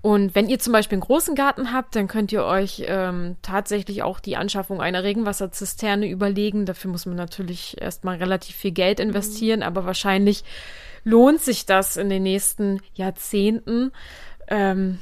Und 0.00 0.34
wenn 0.34 0.48
ihr 0.48 0.58
zum 0.58 0.72
Beispiel 0.72 0.96
einen 0.96 1.02
großen 1.02 1.36
Garten 1.36 1.72
habt, 1.72 1.94
dann 1.94 2.08
könnt 2.08 2.32
ihr 2.32 2.44
euch 2.44 2.82
ähm, 2.88 3.36
tatsächlich 3.40 4.02
auch 4.02 4.18
die 4.18 4.36
Anschaffung 4.36 4.80
einer 4.80 5.04
Regenwasserzisterne 5.04 6.08
überlegen. 6.08 6.66
Dafür 6.66 6.90
muss 6.90 7.06
man 7.06 7.14
natürlich 7.14 7.80
erstmal 7.80 8.16
relativ 8.16 8.56
viel 8.56 8.72
Geld 8.72 8.98
investieren, 8.98 9.60
mhm. 9.60 9.66
aber 9.66 9.84
wahrscheinlich 9.84 10.42
lohnt 11.04 11.42
sich 11.42 11.64
das 11.64 11.96
in 11.96 12.08
den 12.08 12.24
nächsten 12.24 12.80
Jahrzehnten. 12.94 13.92
Ähm, 14.48 14.98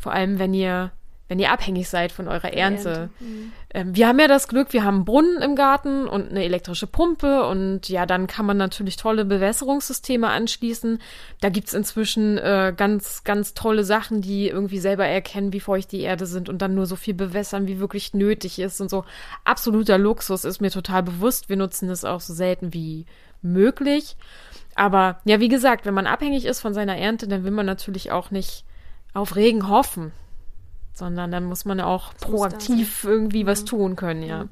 vor 0.00 0.12
allem, 0.12 0.38
wenn 0.38 0.54
ihr, 0.54 0.90
wenn 1.28 1.38
ihr 1.38 1.52
abhängig 1.52 1.88
seid 1.88 2.10
von 2.10 2.26
eurer 2.26 2.52
Ernte. 2.52 3.10
Mhm. 3.20 3.52
Ähm, 3.72 3.94
wir 3.94 4.08
haben 4.08 4.18
ja 4.18 4.26
das 4.26 4.48
Glück, 4.48 4.72
wir 4.72 4.82
haben 4.82 4.96
einen 4.96 5.04
Brunnen 5.04 5.42
im 5.42 5.54
Garten 5.54 6.08
und 6.08 6.30
eine 6.30 6.42
elektrische 6.42 6.88
Pumpe 6.88 7.46
und 7.46 7.88
ja, 7.88 8.06
dann 8.06 8.26
kann 8.26 8.46
man 8.46 8.56
natürlich 8.56 8.96
tolle 8.96 9.24
Bewässerungssysteme 9.24 10.26
anschließen. 10.26 11.00
Da 11.40 11.50
gibt's 11.50 11.74
inzwischen 11.74 12.38
äh, 12.38 12.74
ganz, 12.76 13.22
ganz 13.22 13.54
tolle 13.54 13.84
Sachen, 13.84 14.22
die 14.22 14.48
irgendwie 14.48 14.80
selber 14.80 15.06
erkennen, 15.06 15.52
wie 15.52 15.60
feucht 15.60 15.92
die 15.92 16.00
Erde 16.00 16.26
sind 16.26 16.48
und 16.48 16.62
dann 16.62 16.74
nur 16.74 16.86
so 16.86 16.96
viel 16.96 17.14
bewässern, 17.14 17.68
wie 17.68 17.78
wirklich 17.78 18.14
nötig 18.14 18.58
ist 18.58 18.80
und 18.80 18.88
so. 18.88 19.04
Absoluter 19.44 19.98
Luxus 19.98 20.44
ist 20.44 20.60
mir 20.60 20.70
total 20.70 21.02
bewusst. 21.02 21.48
Wir 21.48 21.56
nutzen 21.56 21.90
es 21.90 22.04
auch 22.04 22.20
so 22.20 22.32
selten 22.32 22.72
wie 22.72 23.06
möglich. 23.42 24.16
Aber 24.74 25.20
ja, 25.24 25.40
wie 25.40 25.48
gesagt, 25.48 25.86
wenn 25.86 25.94
man 25.94 26.06
abhängig 26.06 26.44
ist 26.44 26.60
von 26.60 26.74
seiner 26.74 26.96
Ernte, 26.96 27.28
dann 27.28 27.44
will 27.44 27.50
man 27.50 27.66
natürlich 27.66 28.10
auch 28.10 28.30
nicht 28.30 28.64
auf 29.14 29.36
Regen 29.36 29.68
hoffen, 29.68 30.12
sondern 30.92 31.30
dann 31.30 31.44
muss 31.44 31.64
man 31.64 31.80
auch 31.80 32.14
proaktiv 32.20 33.04
irgendwie 33.04 33.46
was 33.46 33.64
tun 33.64 33.96
können, 33.96 34.22
ja. 34.22 34.46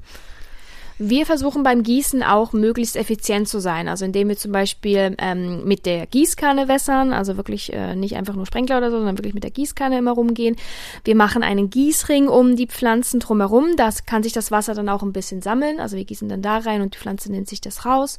Wir 1.01 1.25
versuchen 1.25 1.63
beim 1.63 1.81
Gießen 1.81 2.23
auch 2.23 2.51
möglichst 2.51 2.97
effizient 2.97 3.47
zu 3.47 3.61
sein, 3.61 3.87
also 3.87 4.03
indem 4.03 4.27
wir 4.27 4.35
zum 4.35 4.51
Beispiel 4.51 5.15
ähm, 5.17 5.63
mit 5.63 5.85
der 5.85 6.05
Gießkanne 6.05 6.67
wässern, 6.67 7.13
also 7.13 7.37
wirklich 7.37 7.71
äh, 7.71 7.95
nicht 7.95 8.17
einfach 8.17 8.35
nur 8.35 8.45
Sprenkler 8.45 8.79
oder 8.79 8.91
so, 8.91 8.97
sondern 8.97 9.17
wirklich 9.17 9.33
mit 9.33 9.45
der 9.45 9.51
Gießkanne 9.51 9.97
immer 9.97 10.11
rumgehen. 10.11 10.57
Wir 11.05 11.15
machen 11.15 11.41
einen 11.41 11.69
Gießring 11.69 12.27
um 12.27 12.57
die 12.57 12.67
Pflanzen 12.67 13.21
drumherum, 13.21 13.77
das 13.77 14.05
kann 14.05 14.23
sich 14.23 14.33
das 14.33 14.51
Wasser 14.51 14.73
dann 14.73 14.89
auch 14.89 15.01
ein 15.01 15.13
bisschen 15.13 15.41
sammeln, 15.41 15.79
also 15.79 15.95
wir 15.95 16.03
gießen 16.03 16.27
dann 16.27 16.41
da 16.41 16.57
rein 16.57 16.81
und 16.81 16.95
die 16.95 16.99
Pflanze 16.99 17.31
nimmt 17.31 17.47
sich 17.47 17.61
das 17.61 17.85
raus. 17.85 18.17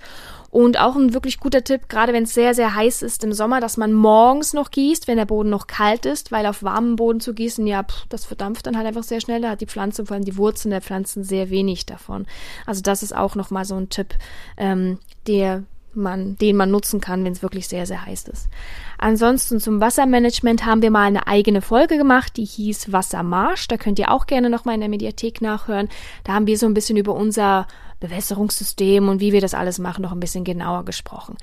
Und 0.50 0.80
auch 0.80 0.97
ein 0.97 1.14
wirklich 1.14 1.38
guter 1.38 1.62
Tipp, 1.62 1.88
gerade 1.88 2.12
wenn 2.12 2.25
es 2.25 2.35
sehr, 2.35 2.54
sehr 2.54 2.75
heiß 2.75 3.02
ist 3.02 3.23
im 3.23 3.33
Sommer, 3.33 3.61
dass 3.61 3.76
man 3.76 3.92
morgens 3.92 4.52
noch 4.52 4.71
gießt, 4.71 5.07
wenn 5.07 5.16
der 5.16 5.25
Boden 5.26 5.49
noch 5.49 5.69
kalt 5.69 6.07
ist, 6.07 6.33
weil 6.33 6.45
auf 6.47 6.62
warmem 6.62 6.97
Boden 6.97 7.21
zu 7.21 7.35
gießen, 7.35 7.66
ja, 7.66 7.85
pff, 7.85 8.07
das 8.09 8.25
verdampft 8.25 8.66
dann 8.66 8.76
halt 8.76 8.87
einfach 8.87 9.04
sehr 9.04 9.21
schnell. 9.21 9.40
Da 9.40 9.50
hat 9.50 9.61
die 9.61 9.66
Pflanze, 9.66 10.07
vor 10.07 10.16
allem 10.16 10.25
die 10.25 10.37
Wurzeln 10.37 10.71
der 10.71 10.83
Pflanzen, 10.83 11.23
sehr 11.23 11.50
wenig 11.50 11.87
davon. 11.87 12.26
Also 12.66 12.83
das 12.83 13.02
ist 13.02 13.14
auch 13.14 13.37
nochmal 13.37 13.64
so 13.64 13.76
ein 13.76 13.90
Tipp, 13.90 14.14
ähm, 14.57 14.99
der 15.28 15.62
man, 15.95 16.37
den 16.38 16.57
man 16.57 16.71
nutzen 16.71 17.00
kann, 17.00 17.25
wenn 17.25 17.33
es 17.33 17.42
wirklich 17.42 17.69
sehr, 17.69 17.87
sehr 17.87 18.04
heiß 18.07 18.28
ist. 18.28 18.49
Ansonsten 18.99 19.61
zum 19.61 19.80
Wassermanagement 19.80 20.64
haben 20.64 20.83
wir 20.83 20.90
mal 20.90 21.07
eine 21.07 21.26
eigene 21.26 21.62
Folge 21.62 21.97
gemacht, 21.97 22.37
die 22.37 22.45
hieß 22.45 22.92
Wassermarsch. 22.92 23.69
Da 23.69 23.76
könnt 23.76 23.99
ihr 23.99 24.11
auch 24.11 24.26
gerne 24.26 24.50
nochmal 24.50 24.75
in 24.75 24.80
der 24.80 24.90
Mediathek 24.90 25.40
nachhören. 25.40 25.88
Da 26.25 26.35
haben 26.35 26.47
wir 26.47 26.59
so 26.59 26.66
ein 26.66 26.75
bisschen 26.75 26.97
über 26.97 27.14
unser 27.14 27.66
Bewässerungssystem 28.00 29.09
und 29.09 29.21
wie 29.21 29.33
wir 29.33 29.40
das 29.40 29.54
alles 29.54 29.78
machen, 29.78 30.02
noch 30.02 30.12
ein 30.12 30.21
bisschen 30.21 30.45
genauer 30.45 30.85
gesprochen. 30.85 31.37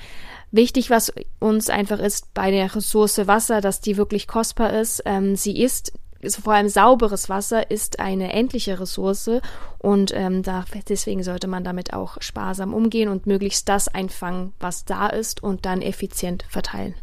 Wichtig, 0.52 0.90
was 0.90 1.14
uns 1.40 1.70
einfach 1.70 2.00
ist 2.00 2.34
bei 2.34 2.52
der 2.52 2.74
Ressource 2.74 3.28
Wasser, 3.28 3.62
dass 3.62 3.82
die 3.82 3.98
wirklich 3.98 4.28
kostbar 4.28 4.74
ist. 4.74 5.02
Ähm, 5.06 5.36
sie 5.36 5.62
ist 5.62 5.94
ist 6.20 6.38
vor 6.38 6.54
allem 6.54 6.68
sauberes 6.68 7.30
Wasser 7.30 7.70
ist 7.70 8.00
eine 8.00 8.34
endliche 8.34 8.80
Ressource 8.80 9.30
und 9.78 10.12
ähm, 10.16 10.42
da, 10.42 10.66
deswegen 10.90 11.24
sollte 11.24 11.48
man 11.48 11.64
damit 11.64 11.94
auch 11.94 12.18
sparsam 12.22 12.74
umgehen 12.74 13.10
und 13.10 13.28
möglichst 13.28 13.70
das 13.70 13.88
einfangen, 13.88 14.54
was 14.60 14.86
da 14.86 15.08
ist 15.08 15.44
und 15.44 15.66
dann 15.66 15.82
effizient 15.82 16.44
verteilen. 16.50 16.96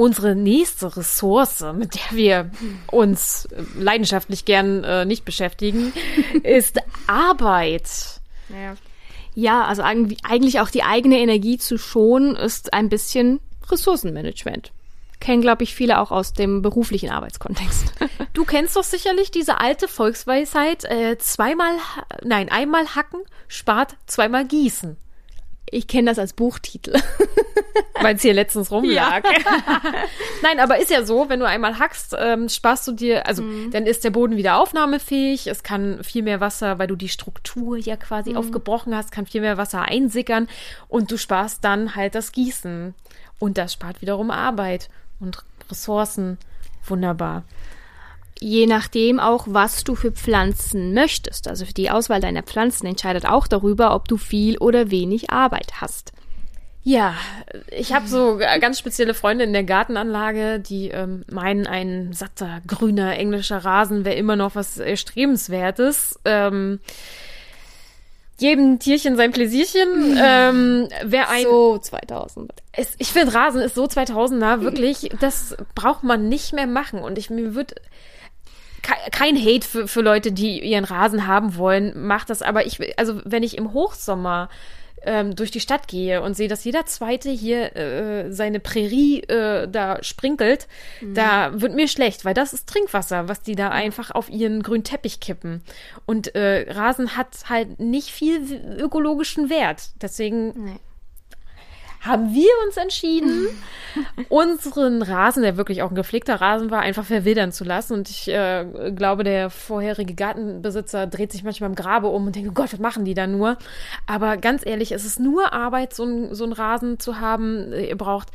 Unsere 0.00 0.34
nächste 0.34 0.96
Ressource, 0.96 1.62
mit 1.74 1.94
der 1.94 2.16
wir 2.16 2.50
uns 2.90 3.46
leidenschaftlich 3.76 4.46
gern 4.46 4.82
äh, 4.82 5.04
nicht 5.04 5.26
beschäftigen, 5.26 5.92
ist 6.42 6.78
Arbeit. 7.06 7.90
Ja. 8.48 8.76
ja, 9.34 9.64
also 9.66 9.82
eigentlich 9.82 10.60
auch 10.60 10.70
die 10.70 10.84
eigene 10.84 11.18
Energie 11.18 11.58
zu 11.58 11.76
schonen, 11.76 12.34
ist 12.34 12.72
ein 12.72 12.88
bisschen 12.88 13.40
Ressourcenmanagement. 13.70 14.72
Kennen, 15.20 15.42
glaube 15.42 15.64
ich, 15.64 15.74
viele 15.74 15.98
auch 15.98 16.12
aus 16.12 16.32
dem 16.32 16.62
beruflichen 16.62 17.10
Arbeitskontext. 17.10 17.92
Du 18.32 18.44
kennst 18.46 18.76
doch 18.76 18.84
sicherlich 18.84 19.30
diese 19.30 19.60
alte 19.60 19.86
Volksweisheit, 19.86 20.84
äh, 20.84 21.18
zweimal, 21.18 21.74
nein, 22.22 22.48
einmal 22.48 22.94
hacken 22.94 23.20
spart 23.48 23.96
zweimal 24.06 24.46
gießen. 24.46 24.96
Ich 25.70 25.86
kenne 25.86 26.10
das 26.10 26.18
als 26.18 26.32
Buchtitel. 26.32 26.94
Weil 28.02 28.16
es 28.16 28.22
hier 28.22 28.34
letztens 28.34 28.70
rumlag. 28.70 29.22
Ja. 29.24 29.82
Nein, 30.42 30.58
aber 30.58 30.78
ist 30.78 30.90
ja 30.90 31.04
so, 31.04 31.28
wenn 31.28 31.40
du 31.40 31.46
einmal 31.46 31.78
hackst, 31.78 32.16
ähm, 32.18 32.48
sparst 32.48 32.88
du 32.88 32.92
dir, 32.92 33.26
also 33.26 33.42
mhm. 33.42 33.70
dann 33.70 33.86
ist 33.86 34.04
der 34.04 34.10
Boden 34.10 34.36
wieder 34.36 34.58
aufnahmefähig, 34.58 35.46
es 35.46 35.62
kann 35.62 36.02
viel 36.02 36.22
mehr 36.22 36.40
Wasser, 36.40 36.78
weil 36.78 36.86
du 36.86 36.96
die 36.96 37.10
Struktur 37.10 37.76
ja 37.76 37.96
quasi 37.96 38.30
mhm. 38.30 38.38
aufgebrochen 38.38 38.96
hast, 38.96 39.12
kann 39.12 39.26
viel 39.26 39.42
mehr 39.42 39.58
Wasser 39.58 39.82
einsickern 39.82 40.48
und 40.88 41.10
du 41.10 41.18
sparst 41.18 41.62
dann 41.62 41.94
halt 41.94 42.14
das 42.14 42.32
Gießen. 42.32 42.94
Und 43.38 43.58
das 43.58 43.74
spart 43.74 44.02
wiederum 44.02 44.30
Arbeit 44.30 44.88
und 45.18 45.44
Ressourcen. 45.70 46.38
Wunderbar 46.86 47.44
je 48.40 48.66
nachdem 48.66 49.20
auch, 49.20 49.46
was 49.48 49.84
du 49.84 49.94
für 49.94 50.12
Pflanzen 50.12 50.94
möchtest. 50.94 51.46
Also 51.46 51.64
die 51.64 51.90
Auswahl 51.90 52.20
deiner 52.20 52.42
Pflanzen 52.42 52.86
entscheidet 52.86 53.26
auch 53.26 53.46
darüber, 53.46 53.94
ob 53.94 54.08
du 54.08 54.16
viel 54.16 54.58
oder 54.58 54.90
wenig 54.90 55.30
Arbeit 55.30 55.80
hast. 55.80 56.12
Ja, 56.82 57.14
ich 57.70 57.92
habe 57.92 58.08
so 58.08 58.38
ganz 58.38 58.78
spezielle 58.78 59.12
Freunde 59.12 59.44
in 59.44 59.52
der 59.52 59.64
Gartenanlage, 59.64 60.60
die 60.60 60.88
ähm, 60.88 61.24
meinen, 61.30 61.66
ein 61.66 62.14
satter, 62.14 62.62
grüner, 62.66 63.18
englischer 63.18 63.58
Rasen 63.58 64.06
wäre 64.06 64.16
immer 64.16 64.36
noch 64.36 64.54
was 64.54 64.78
Erstrebenswertes. 64.78 66.18
Ähm, 66.24 66.80
jedem 68.38 68.78
Tierchen 68.78 69.16
sein 69.16 69.32
Pläsierchen. 69.32 70.18
Ähm, 70.18 70.88
wer 71.04 71.28
ein 71.28 71.42
so 71.42 71.76
2000. 71.76 72.50
Es, 72.72 72.94
ich 72.96 73.08
finde 73.08 73.34
Rasen 73.34 73.60
ist 73.60 73.74
so 73.74 73.84
2000er 73.84 74.62
wirklich. 74.62 75.10
Das 75.20 75.54
braucht 75.74 76.02
man 76.02 76.30
nicht 76.30 76.54
mehr 76.54 76.66
machen 76.66 77.00
und 77.00 77.18
ich 77.18 77.28
mir 77.28 77.54
würde 77.54 77.74
kein 78.82 79.36
Hate 79.36 79.66
für, 79.66 79.88
für 79.88 80.00
Leute, 80.00 80.32
die 80.32 80.60
ihren 80.60 80.84
Rasen 80.84 81.26
haben 81.26 81.56
wollen, 81.56 82.06
macht 82.06 82.30
das. 82.30 82.42
Aber 82.42 82.66
ich, 82.66 82.98
also 82.98 83.20
wenn 83.24 83.42
ich 83.42 83.56
im 83.56 83.72
Hochsommer 83.72 84.48
ähm, 85.02 85.34
durch 85.34 85.50
die 85.50 85.60
Stadt 85.60 85.88
gehe 85.88 86.22
und 86.22 86.36
sehe, 86.36 86.48
dass 86.48 86.64
jeder 86.64 86.86
Zweite 86.86 87.30
hier 87.30 87.74
äh, 87.76 88.32
seine 88.32 88.60
Prärie 88.60 89.20
äh, 89.22 89.68
da 89.68 90.02
sprinkelt, 90.02 90.68
mhm. 91.00 91.14
da 91.14 91.60
wird 91.60 91.74
mir 91.74 91.88
schlecht, 91.88 92.24
weil 92.24 92.34
das 92.34 92.52
ist 92.52 92.68
Trinkwasser, 92.68 93.28
was 93.28 93.42
die 93.42 93.54
da 93.54 93.70
einfach 93.70 94.10
auf 94.10 94.28
ihren 94.28 94.62
grünen 94.62 94.84
Teppich 94.84 95.20
kippen. 95.20 95.62
Und 96.06 96.34
äh, 96.34 96.70
Rasen 96.70 97.16
hat 97.16 97.28
halt 97.48 97.80
nicht 97.80 98.10
viel 98.10 98.40
ökologischen 98.78 99.48
Wert. 99.48 99.90
Deswegen 100.02 100.48
nee 100.64 100.80
haben 102.00 102.32
wir 102.32 102.50
uns 102.66 102.76
entschieden, 102.76 103.48
unseren 104.28 105.02
Rasen, 105.02 105.42
der 105.42 105.56
wirklich 105.56 105.82
auch 105.82 105.90
ein 105.90 105.94
gepflegter 105.94 106.40
Rasen 106.40 106.70
war, 106.70 106.80
einfach 106.80 107.04
verwildern 107.04 107.52
zu 107.52 107.64
lassen. 107.64 107.94
Und 107.94 108.08
ich 108.08 108.28
äh, 108.28 108.92
glaube, 108.94 109.22
der 109.22 109.50
vorherige 109.50 110.14
Gartenbesitzer 110.14 111.06
dreht 111.06 111.30
sich 111.30 111.44
manchmal 111.44 111.70
im 111.70 111.76
Grabe 111.76 112.08
um 112.08 112.26
und 112.26 112.36
denkt, 112.36 112.48
oh 112.50 112.54
Gott, 112.54 112.72
was 112.72 112.80
machen 112.80 113.04
die 113.04 113.14
da 113.14 113.26
nur? 113.26 113.58
Aber 114.06 114.38
ganz 114.38 114.64
ehrlich, 114.64 114.92
es 114.92 115.04
ist 115.04 115.20
nur 115.20 115.52
Arbeit, 115.52 115.92
so, 115.92 116.32
so 116.34 116.44
einen 116.44 116.54
Rasen 116.54 116.98
zu 116.98 117.20
haben. 117.20 117.72
Ihr 117.72 117.96
braucht 117.96 118.28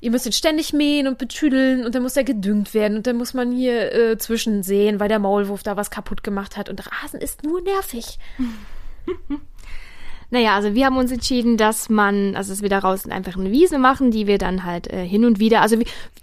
ihr 0.00 0.10
müsst 0.10 0.26
ihn 0.26 0.32
ständig 0.32 0.72
mähen 0.72 1.06
und 1.06 1.16
betüdeln 1.16 1.86
und 1.86 1.94
dann 1.94 2.02
muss 2.02 2.16
er 2.16 2.24
gedüngt 2.24 2.74
werden 2.74 2.96
und 2.96 3.06
dann 3.06 3.16
muss 3.16 3.34
man 3.34 3.52
hier 3.52 3.92
äh, 3.94 4.18
zwischensehen, 4.18 4.98
weil 4.98 5.08
der 5.08 5.20
Maulwurf 5.20 5.62
da 5.62 5.76
was 5.76 5.92
kaputt 5.92 6.24
gemacht 6.24 6.56
hat 6.56 6.68
und 6.68 6.82
Rasen 6.84 7.20
ist 7.20 7.44
nur 7.44 7.62
nervig. 7.62 8.18
Naja, 10.32 10.54
also 10.56 10.74
wir 10.74 10.86
haben 10.86 10.96
uns 10.96 11.12
entschieden, 11.12 11.58
dass 11.58 11.90
man, 11.90 12.34
also 12.36 12.54
dass 12.54 12.62
wir 12.62 12.70
daraus 12.70 13.06
einfach 13.06 13.36
eine 13.36 13.50
Wiese 13.50 13.76
machen, 13.76 14.10
die 14.10 14.26
wir 14.26 14.38
dann 14.38 14.64
halt 14.64 14.90
äh, 14.90 15.06
hin 15.06 15.26
und 15.26 15.38
wieder, 15.40 15.60
also 15.60 15.76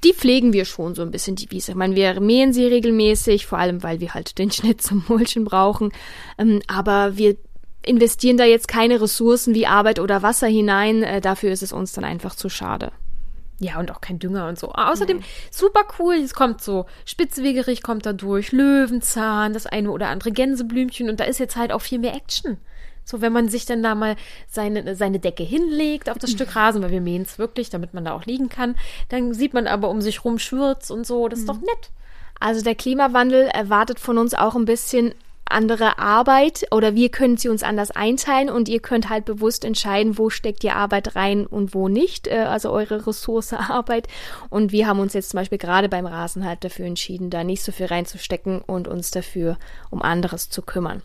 die 0.04 0.14
pflegen 0.14 0.52
wir 0.52 0.66
schon 0.66 0.96
so 0.96 1.04
ein 1.04 1.12
bisschen, 1.12 1.36
die 1.36 1.52
Wiese. 1.52 1.74
Ich 1.74 1.78
meine, 1.78 1.96
wir 1.96 2.20
mähen 2.20 2.52
sie 2.52 2.66
regelmäßig, 2.66 3.46
vor 3.46 3.60
allem 3.60 3.84
weil 3.84 4.00
wir 4.00 4.16
halt 4.16 4.40
den 4.40 4.50
Schnitt 4.52 4.82
zum 4.82 5.06
Mulchen 5.08 5.46
brauchen. 5.46 5.92
Ähm, 6.40 6.60
aber 6.66 7.18
wir 7.18 7.38
investieren 7.86 8.38
da 8.38 8.46
jetzt 8.46 8.68
keine 8.68 9.00
Ressourcen 9.00 9.54
wie 9.54 9.68
Arbeit 9.68 10.00
oder 10.00 10.24
Wasser 10.24 10.48
hinein. 10.48 11.04
Äh, 11.04 11.22
dafür 11.22 11.52
ist 11.52 11.62
es 11.62 11.72
uns 11.72 11.94
dann 11.94 12.04
einfach 12.04 12.34
zu 12.34 12.50
schade. 12.50 12.92
Ja, 13.60 13.80
und 13.80 13.92
auch 13.92 14.02
kein 14.02 14.18
Dünger 14.18 14.48
und 14.48 14.58
so. 14.58 14.72
Außerdem 14.72 15.18
nee. 15.18 15.24
super 15.52 15.84
cool. 16.00 16.16
Es 16.16 16.34
kommt 16.34 16.64
so 16.64 16.88
Spitzwegerich 17.06 17.84
kommt 17.84 18.08
da 18.08 18.14
durch, 18.14 18.54
Löwenzahn, 18.54 19.54
das 19.54 19.68
eine 19.68 19.92
oder 19.92 20.08
andere 20.08 20.32
Gänseblümchen 20.32 21.12
und 21.12 21.20
da 21.20 21.26
ist 21.26 21.40
jetzt 21.40 21.58
halt 21.58 21.72
auch 21.72 21.82
viel 21.82 22.00
mehr 22.00 22.16
Action. 22.16 22.58
So, 23.10 23.22
wenn 23.22 23.34
man 23.34 23.50
sich 23.50 23.66
dann 23.66 23.82
da 23.82 23.96
mal 23.96 24.16
seine, 24.48 24.96
seine 24.96 25.20
Decke 25.20 25.44
hinlegt 25.44 26.10
auf 26.10 26.20
das 26.20 26.32
Stück 26.32 26.56
Rasen, 26.56 26.84
weil 26.84 26.92
wir 26.92 27.02
mähen 27.02 27.24
es 27.24 27.40
wirklich, 27.40 27.70
damit 27.70 27.94
man 27.94 28.06
da 28.06 28.14
auch 28.14 28.26
liegen 28.26 28.50
kann, 28.50 28.76
dann 29.10 29.34
sieht 29.34 29.54
man 29.54 29.66
aber 29.66 29.90
um 29.90 30.02
sich 30.02 30.24
rum 30.24 30.38
Schürz 30.38 30.90
und 30.92 31.08
so. 31.08 31.28
Das 31.28 31.40
ist 31.40 31.50
doch 31.50 31.58
mhm. 31.58 31.66
nett. 31.66 31.90
Also 32.40 32.64
der 32.64 32.76
Klimawandel 32.76 33.48
erwartet 33.48 34.00
von 34.00 34.18
uns 34.18 34.34
auch 34.34 34.56
ein 34.56 34.66
bisschen 34.66 35.14
andere 35.50 35.98
Arbeit 35.98 36.68
oder 36.72 36.94
wir 36.94 37.10
können 37.10 37.36
sie 37.36 37.50
uns 37.50 37.64
anders 37.64 37.92
einteilen 37.92 38.50
und 38.50 38.70
ihr 38.70 38.80
könnt 38.80 39.10
halt 39.10 39.26
bewusst 39.26 39.66
entscheiden, 39.66 40.18
wo 40.18 40.30
steckt 40.30 40.64
ihr 40.64 40.76
Arbeit 40.76 41.16
rein 41.16 41.48
und 41.48 41.74
wo 41.74 41.88
nicht, 41.88 42.28
äh, 42.28 42.46
also 42.48 42.72
eure 42.72 43.08
Ressource 43.08 43.54
Arbeit. 43.54 44.08
Und 44.50 44.72
wir 44.72 44.88
haben 44.88 45.00
uns 45.00 45.14
jetzt 45.14 45.32
zum 45.32 45.40
Beispiel 45.40 45.58
gerade 45.58 45.90
beim 45.90 46.06
Rasen 46.06 46.46
halt 46.46 46.64
dafür 46.64 46.86
entschieden, 46.86 47.32
da 47.32 47.44
nicht 47.44 47.64
so 47.64 47.72
viel 47.72 47.88
reinzustecken 47.88 48.62
und 48.62 48.88
uns 48.88 49.12
dafür 49.12 49.58
um 49.90 50.04
anderes 50.04 50.50
zu 50.50 50.62
kümmern. 50.62 51.02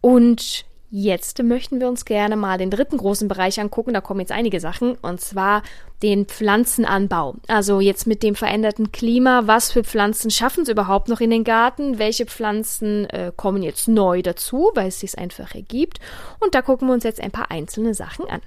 Und 0.00 0.64
Jetzt 0.92 1.40
möchten 1.40 1.78
wir 1.78 1.88
uns 1.88 2.04
gerne 2.04 2.34
mal 2.34 2.58
den 2.58 2.70
dritten 2.70 2.96
großen 2.96 3.28
Bereich 3.28 3.60
angucken. 3.60 3.94
Da 3.94 4.00
kommen 4.00 4.18
jetzt 4.18 4.32
einige 4.32 4.58
Sachen, 4.58 4.96
und 4.96 5.20
zwar 5.20 5.62
den 6.02 6.26
Pflanzenanbau. 6.26 7.36
Also 7.46 7.78
jetzt 7.78 8.08
mit 8.08 8.24
dem 8.24 8.34
veränderten 8.34 8.90
Klima, 8.90 9.42
was 9.46 9.70
für 9.70 9.84
Pflanzen 9.84 10.32
schaffen 10.32 10.64
es 10.64 10.68
überhaupt 10.68 11.08
noch 11.08 11.20
in 11.20 11.30
den 11.30 11.44
Garten? 11.44 12.00
Welche 12.00 12.26
Pflanzen 12.26 13.08
äh, 13.10 13.30
kommen 13.36 13.62
jetzt 13.62 13.86
neu 13.86 14.20
dazu, 14.22 14.72
weil 14.74 14.88
es 14.88 14.98
sich 14.98 15.16
einfach 15.16 15.54
ergibt? 15.54 16.00
Und 16.40 16.56
da 16.56 16.62
gucken 16.62 16.88
wir 16.88 16.94
uns 16.94 17.04
jetzt 17.04 17.22
ein 17.22 17.30
paar 17.30 17.52
einzelne 17.52 17.94
Sachen 17.94 18.28
an. 18.28 18.40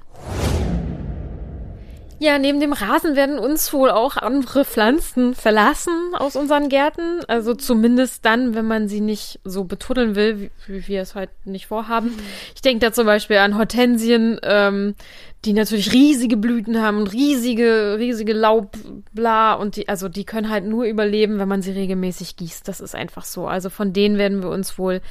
Ja, 2.23 2.39
neben 2.39 2.61
dem 2.61 2.71
Rasen 2.71 3.17
werden 3.17 3.37
uns 3.37 3.73
wohl 3.73 3.89
auch 3.89 4.15
andere 4.15 4.63
Pflanzen 4.63 5.35
verlassen 5.35 6.13
aus 6.13 6.37
unseren 6.37 6.69
Gärten. 6.69 7.19
Also 7.27 7.53
zumindest 7.53 8.23
dann, 8.23 8.55
wenn 8.55 8.65
man 8.65 8.87
sie 8.87 9.01
nicht 9.01 9.41
so 9.43 9.65
betuddeln 9.65 10.15
will, 10.15 10.39
wie, 10.39 10.51
wie 10.67 10.87
wir 10.87 11.01
es 11.01 11.15
heute 11.15 11.33
nicht 11.43 11.67
vorhaben. 11.67 12.17
Ich 12.55 12.61
denke 12.61 12.79
da 12.79 12.93
zum 12.93 13.07
Beispiel 13.07 13.39
an 13.39 13.57
Hortensien, 13.57 14.39
ähm, 14.43 14.95
die 15.43 15.51
natürlich 15.51 15.91
riesige 15.91 16.37
Blüten 16.37 16.81
haben 16.81 16.99
und 16.99 17.11
riesige, 17.11 17.97
riesige 17.99 18.31
Laubbla 18.31 19.55
und 19.55 19.75
die, 19.75 19.89
also 19.89 20.07
die 20.07 20.23
können 20.23 20.49
halt 20.49 20.63
nur 20.63 20.85
überleben, 20.85 21.39
wenn 21.39 21.49
man 21.49 21.61
sie 21.61 21.73
regelmäßig 21.73 22.37
gießt. 22.37 22.65
Das 22.69 22.79
ist 22.79 22.95
einfach 22.95 23.25
so. 23.25 23.47
Also 23.47 23.69
von 23.69 23.91
denen 23.91 24.17
werden 24.17 24.41
wir 24.41 24.49
uns 24.49 24.77
wohl 24.77 25.01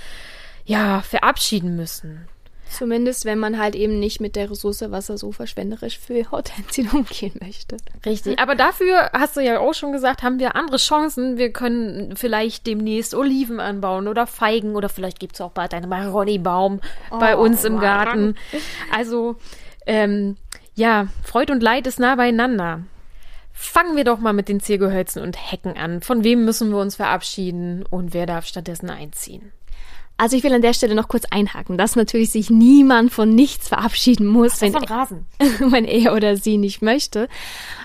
ja 0.64 1.02
verabschieden 1.02 1.76
müssen. 1.76 2.26
Zumindest, 2.72 3.26
wenn 3.26 3.38
man 3.38 3.58
halt 3.58 3.74
eben 3.74 3.98
nicht 3.98 4.20
mit 4.20 4.34
der 4.34 4.50
Ressource 4.50 4.80
Wasser 4.90 5.18
so 5.18 5.30
verschwenderisch 5.30 5.98
für 5.98 6.30
Hortensien 6.30 6.88
umgehen 6.88 7.32
möchte. 7.40 7.76
Richtig. 8.06 8.38
Aber 8.38 8.54
dafür, 8.54 9.10
hast 9.12 9.36
du 9.36 9.40
ja 9.40 9.58
auch 9.60 9.74
schon 9.74 9.92
gesagt, 9.92 10.22
haben 10.22 10.38
wir 10.38 10.56
andere 10.56 10.78
Chancen. 10.78 11.36
Wir 11.36 11.52
können 11.52 12.16
vielleicht 12.16 12.66
demnächst 12.66 13.14
Oliven 13.14 13.60
anbauen 13.60 14.08
oder 14.08 14.26
Feigen 14.26 14.74
oder 14.74 14.88
vielleicht 14.88 15.20
gibt 15.20 15.34
es 15.34 15.40
auch 15.42 15.50
bald 15.50 15.74
einen 15.74 15.88
Maroni-Baum 15.88 16.80
oh, 17.10 17.18
bei 17.18 17.36
uns 17.36 17.64
im 17.64 17.78
Garten. 17.78 18.36
Also, 18.90 19.36
ähm, 19.86 20.36
ja, 20.74 21.08
Freud 21.24 21.52
und 21.52 21.62
Leid 21.62 21.86
ist 21.86 22.00
nah 22.00 22.16
beieinander. 22.16 22.82
Fangen 23.52 23.96
wir 23.96 24.04
doch 24.04 24.18
mal 24.18 24.32
mit 24.32 24.48
den 24.48 24.60
Ziergehölzen 24.60 25.22
und 25.22 25.36
Hecken 25.52 25.76
an. 25.76 26.00
Von 26.00 26.24
wem 26.24 26.46
müssen 26.46 26.70
wir 26.70 26.78
uns 26.78 26.96
verabschieden 26.96 27.84
und 27.90 28.14
wer 28.14 28.24
darf 28.24 28.46
stattdessen 28.46 28.88
einziehen? 28.88 29.52
Also 30.16 30.36
ich 30.36 30.44
will 30.44 30.52
an 30.52 30.62
der 30.62 30.74
Stelle 30.74 30.94
noch 30.94 31.08
kurz 31.08 31.24
einhaken, 31.30 31.78
dass 31.78 31.96
natürlich 31.96 32.30
sich 32.30 32.50
niemand 32.50 33.12
von 33.12 33.34
nichts 33.34 33.68
verabschieden 33.68 34.26
muss, 34.26 34.60
wenn, 34.60 34.74
Rasen. 34.74 35.26
wenn 35.58 35.84
er 35.84 36.14
oder 36.14 36.36
sie 36.36 36.58
nicht 36.58 36.82
möchte. 36.82 37.28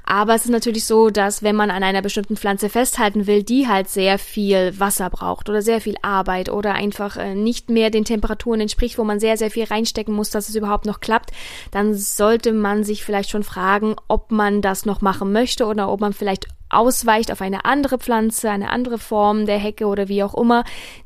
Aber 0.10 0.36
es 0.36 0.46
ist 0.46 0.52
natürlich 0.52 0.86
so, 0.86 1.10
dass 1.10 1.44
wenn 1.44 1.58
man 1.58 1.70
an 1.70 1.84
einer 1.84 2.02
bestimmten 2.02 2.38
Pflanze 2.38 2.70
festhalten 2.70 3.28
will, 3.28 3.44
die 3.44 3.68
halt 3.68 3.90
sehr 3.90 4.18
viel 4.18 4.80
Wasser 4.80 5.10
braucht 5.10 5.50
oder 5.50 5.62
sehr 5.62 5.82
viel 5.82 5.96
Arbeit 6.02 6.48
oder 6.48 6.76
einfach 6.76 7.18
äh, 7.18 7.36
nicht 7.36 7.70
mehr 7.70 7.90
den 7.90 8.06
Temperaturen 8.06 8.62
entspricht, 8.62 8.98
wo 8.98 9.04
man 9.04 9.20
sehr, 9.20 9.36
sehr 9.36 9.52
viel 9.52 9.66
reinstecken 9.66 10.16
muss, 10.16 10.30
dass 10.30 10.48
es 10.48 10.56
überhaupt 10.56 10.86
noch 10.86 11.02
klappt, 11.02 11.32
dann 11.72 11.94
sollte 11.94 12.54
man 12.54 12.86
sich 12.86 13.04
vielleicht 13.04 13.30
schon 13.30 13.44
fragen, 13.44 13.98
ob 14.08 14.32
man 14.32 14.62
das 14.62 14.86
noch 14.86 15.02
machen 15.02 15.34
möchte 15.34 15.66
oder 15.66 15.90
ob 15.90 16.00
man 16.00 16.14
vielleicht 16.14 16.48
ausweicht 16.70 17.30
auf 17.30 17.42
eine 17.42 17.66
andere 17.66 17.98
Pflanze, 17.98 18.50
eine 18.50 18.70
andere 18.70 19.00
Form 19.00 19.46
der 19.46 19.58
Hecke 19.58 19.88
oder 19.88 20.08
wie 20.08 20.24
auch 20.24 20.36
immer, 20.36 20.64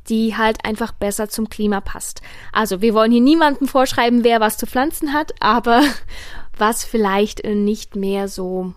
die 0.08 0.36
halt 0.36 0.64
einfach 0.64 0.92
besser 0.92 1.28
zum 1.28 1.48
Klima 1.48 1.80
passt. 1.80 2.22
Also 2.52 2.80
wir 2.80 2.94
wollen 2.94 3.10
hier 3.10 3.20
niemandem 3.20 3.66
vorschreiben, 3.66 4.22
wer 4.22 4.38
was 4.38 4.58
zu 4.58 4.66
pflanzen 4.66 5.12
hat, 5.12 5.32
aber 5.40 5.82
was 6.56 6.84
vielleicht 6.84 7.44
nicht 7.44 7.96
mehr 7.96 8.28
so 8.28 8.74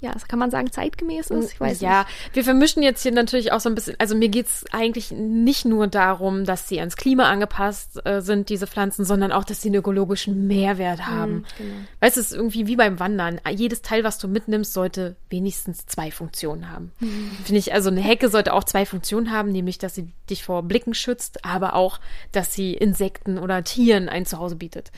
ja, 0.00 0.12
das 0.12 0.26
kann 0.26 0.40
man 0.40 0.50
sagen, 0.50 0.72
zeitgemäß 0.72 1.30
ist. 1.30 1.52
Ich 1.52 1.60
weiß 1.60 1.80
ja, 1.80 2.00
nicht. 2.00 2.34
wir 2.34 2.44
vermischen 2.44 2.82
jetzt 2.82 3.02
hier 3.02 3.12
natürlich 3.12 3.52
auch 3.52 3.60
so 3.60 3.68
ein 3.68 3.76
bisschen, 3.76 3.94
also 3.98 4.16
mir 4.16 4.28
geht's 4.28 4.64
eigentlich 4.72 5.12
nicht 5.12 5.64
nur 5.64 5.86
darum, 5.86 6.44
dass 6.44 6.68
sie 6.68 6.80
ans 6.80 6.96
Klima 6.96 7.24
angepasst 7.24 8.04
äh, 8.04 8.20
sind, 8.20 8.48
diese 8.48 8.66
Pflanzen, 8.66 9.04
sondern 9.04 9.30
auch, 9.30 9.44
dass 9.44 9.62
sie 9.62 9.68
einen 9.68 9.76
ökologischen 9.76 10.48
Mehrwert 10.48 11.06
haben. 11.06 11.32
Mhm, 11.32 11.44
genau. 11.58 11.74
Weißt 12.00 12.16
du, 12.16 12.20
es 12.20 12.32
ist 12.32 12.36
irgendwie 12.36 12.66
wie 12.66 12.76
beim 12.76 12.98
Wandern. 12.98 13.40
Jedes 13.48 13.82
Teil, 13.82 14.02
was 14.02 14.18
du 14.18 14.26
mitnimmst, 14.26 14.72
sollte 14.72 15.14
wenigstens 15.28 15.86
zwei 15.86 16.10
Funktionen 16.10 16.70
haben. 16.70 16.90
Mhm. 16.98 17.30
Finde 17.44 17.60
ich, 17.60 17.72
also 17.72 17.90
eine 17.90 18.00
Hecke 18.00 18.28
sollte 18.28 18.52
auch 18.52 18.64
zwei 18.64 18.86
Funktionen 18.86 19.30
haben, 19.30 19.52
nämlich, 19.52 19.78
dass 19.78 19.94
sie 19.94 20.08
dich 20.28 20.42
vor 20.42 20.64
Blicken 20.64 20.94
schützt, 20.94 21.44
aber 21.44 21.74
auch, 21.74 22.00
dass 22.32 22.54
sie 22.54 22.74
Insekten 22.74 23.38
oder 23.38 23.62
Tieren 23.62 24.08
ein 24.08 24.26
Zuhause 24.26 24.56
bietet. 24.56 24.90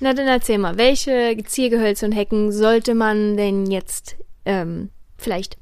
Na 0.00 0.12
dann 0.12 0.26
erzähl 0.26 0.58
mal, 0.58 0.76
welche 0.76 1.36
Ziergehölze 1.44 2.06
und 2.06 2.12
Hecken 2.12 2.52
sollte 2.52 2.94
man 2.94 3.36
denn 3.36 3.70
jetzt 3.70 4.16
ähm, 4.44 4.90
vielleicht 5.16 5.56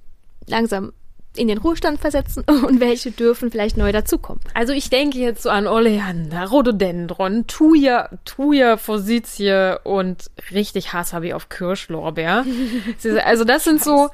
langsam 0.46 0.92
in 1.36 1.48
den 1.48 1.58
Ruhestand 1.58 2.00
versetzen 2.00 2.44
und 2.66 2.80
welche 2.80 3.10
dürfen 3.10 3.50
vielleicht 3.50 3.76
neu 3.76 3.92
dazukommen. 3.92 4.40
Also 4.54 4.72
ich 4.72 4.90
denke 4.90 5.18
jetzt 5.18 5.42
so 5.42 5.50
an 5.50 5.66
Oleander, 5.66 6.44
Rhododendron, 6.44 7.46
Thuja, 7.46 8.08
Thuja 8.24 8.76
Forsythie 8.76 9.76
und 9.84 10.30
richtig 10.52 10.92
Hass 10.92 11.12
habe 11.12 11.28
ich 11.28 11.34
auf 11.34 11.48
Kirschlorbeer. 11.48 12.44
also 13.24 13.44
das 13.44 13.64
sind 13.64 13.82
so, 13.82 14.10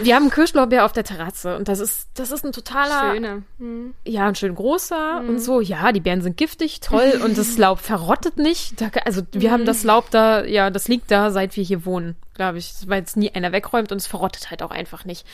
wir 0.00 0.14
haben 0.14 0.30
Kirschlorbeer 0.30 0.84
auf 0.84 0.92
der 0.92 1.04
Terrasse 1.04 1.56
und 1.56 1.68
das 1.68 1.80
ist, 1.80 2.08
das 2.14 2.30
ist 2.30 2.44
ein 2.44 2.52
totaler, 2.52 3.12
Schöner. 3.12 3.42
Mhm. 3.58 3.94
ja, 4.04 4.26
ein 4.26 4.34
schön 4.34 4.54
großer 4.54 5.22
mhm. 5.22 5.28
und 5.28 5.38
so. 5.38 5.60
Ja, 5.60 5.92
die 5.92 6.00
Beeren 6.00 6.22
sind 6.22 6.36
giftig, 6.36 6.80
toll 6.80 7.20
und 7.24 7.36
das 7.36 7.58
Laub 7.58 7.80
verrottet 7.80 8.38
nicht. 8.38 8.80
Da, 8.80 8.90
also 9.04 9.22
wir 9.32 9.48
mhm. 9.48 9.52
haben 9.52 9.64
das 9.64 9.84
Laub 9.84 10.10
da, 10.10 10.44
ja, 10.44 10.70
das 10.70 10.88
liegt 10.88 11.10
da, 11.10 11.30
seit 11.30 11.56
wir 11.56 11.64
hier 11.64 11.84
wohnen, 11.84 12.16
glaube 12.34 12.58
ich, 12.58 12.72
weil 12.86 13.02
es 13.02 13.16
nie 13.16 13.30
einer 13.34 13.52
wegräumt 13.52 13.92
und 13.92 13.98
es 13.98 14.06
verrottet 14.06 14.50
halt 14.50 14.62
auch 14.62 14.70
einfach 14.70 15.04
nicht. 15.04 15.26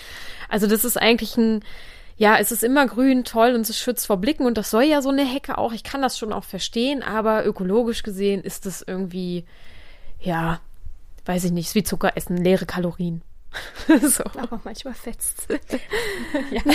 Also 0.48 0.66
das 0.66 0.84
ist 0.84 0.96
eigentlich 0.96 1.36
ein, 1.36 1.62
ja, 2.16 2.36
es 2.36 2.50
ist 2.50 2.64
immer 2.64 2.86
grün, 2.86 3.24
toll 3.24 3.54
und 3.54 3.68
es 3.68 3.78
schützt 3.78 4.06
vor 4.06 4.16
Blicken 4.16 4.44
und 4.44 4.58
das 4.58 4.70
soll 4.70 4.84
ja 4.84 5.02
so 5.02 5.10
eine 5.10 5.24
Hecke 5.24 5.56
auch. 5.56 5.72
Ich 5.72 5.84
kann 5.84 6.02
das 6.02 6.18
schon 6.18 6.32
auch 6.32 6.44
verstehen, 6.44 7.02
aber 7.02 7.46
ökologisch 7.46 8.02
gesehen 8.02 8.42
ist 8.42 8.66
es 8.66 8.82
irgendwie, 8.82 9.44
ja, 10.20 10.60
weiß 11.26 11.44
ich 11.44 11.52
nicht, 11.52 11.74
wie 11.76 11.84
Zucker 11.84 12.16
essen, 12.16 12.36
leere 12.36 12.66
Kalorien. 12.66 13.22
so. 14.02 14.24
Aber 14.24 14.60
manchmal 14.64 14.94
fetzt. 14.94 15.48
ja. 16.50 16.60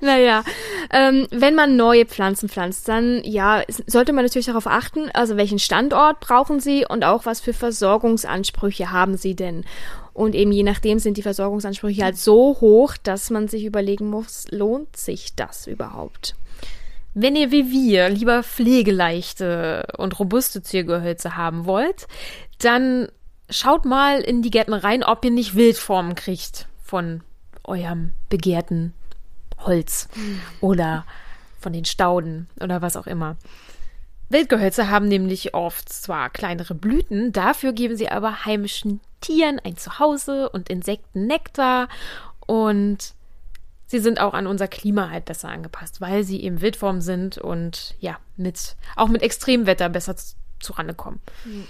naja, 0.00 0.44
ähm, 0.92 1.26
wenn 1.30 1.54
man 1.54 1.76
neue 1.76 2.06
Pflanzen 2.06 2.48
pflanzt, 2.48 2.88
dann 2.88 3.22
ja, 3.24 3.62
sollte 3.86 4.12
man 4.12 4.24
natürlich 4.24 4.46
darauf 4.46 4.66
achten, 4.66 5.10
also 5.12 5.36
welchen 5.36 5.58
Standort 5.58 6.20
brauchen 6.20 6.60
sie 6.60 6.86
und 6.88 7.04
auch 7.04 7.26
was 7.26 7.40
für 7.40 7.52
Versorgungsansprüche 7.52 8.92
haben 8.92 9.16
sie 9.16 9.34
denn. 9.34 9.64
Und 10.12 10.36
eben 10.36 10.52
je 10.52 10.62
nachdem 10.62 11.00
sind 11.00 11.16
die 11.16 11.22
Versorgungsansprüche 11.22 12.04
halt 12.04 12.16
so 12.16 12.58
hoch, 12.60 12.96
dass 13.02 13.30
man 13.30 13.48
sich 13.48 13.64
überlegen 13.64 14.08
muss, 14.08 14.46
lohnt 14.50 14.96
sich 14.96 15.34
das 15.34 15.66
überhaupt? 15.66 16.36
Wenn 17.14 17.36
ihr 17.36 17.50
wie 17.50 17.70
wir 17.70 18.08
lieber 18.08 18.42
pflegeleichte 18.42 19.86
und 19.98 20.18
robuste 20.18 20.62
Ziergehölze 20.62 21.36
haben 21.36 21.66
wollt, 21.66 22.06
dann 22.58 23.08
schaut 23.54 23.84
mal 23.84 24.20
in 24.20 24.42
die 24.42 24.50
Gärten 24.50 24.74
rein, 24.74 25.04
ob 25.04 25.24
ihr 25.24 25.30
nicht 25.30 25.54
Wildformen 25.54 26.14
kriegt 26.14 26.66
von 26.82 27.22
eurem 27.62 28.12
begehrten 28.28 28.92
Holz 29.58 30.08
oder 30.60 31.06
von 31.60 31.72
den 31.72 31.84
Stauden 31.84 32.48
oder 32.60 32.82
was 32.82 32.96
auch 32.96 33.06
immer. 33.06 33.36
Wildgehölze 34.28 34.90
haben 34.90 35.06
nämlich 35.06 35.54
oft 35.54 35.88
zwar 35.88 36.30
kleinere 36.30 36.74
Blüten, 36.74 37.32
dafür 37.32 37.72
geben 37.72 37.96
sie 37.96 38.08
aber 38.08 38.44
heimischen 38.44 39.00
Tieren 39.20 39.60
ein 39.60 39.76
Zuhause 39.76 40.48
und 40.50 40.68
Insekten 40.68 41.26
Nektar 41.26 41.88
und 42.46 43.14
sie 43.86 44.00
sind 44.00 44.20
auch 44.20 44.34
an 44.34 44.46
unser 44.46 44.66
Klima 44.66 45.10
halt 45.10 45.26
besser 45.26 45.48
angepasst, 45.48 46.00
weil 46.00 46.24
sie 46.24 46.42
eben 46.42 46.60
Wildform 46.60 47.00
sind 47.00 47.38
und 47.38 47.94
ja, 48.00 48.18
mit 48.36 48.76
auch 48.96 49.08
mit 49.08 49.22
Extremwetter 49.22 49.88
besser 49.88 50.16
zurande 50.58 50.94
kommen. 50.94 51.20
Mhm. 51.44 51.66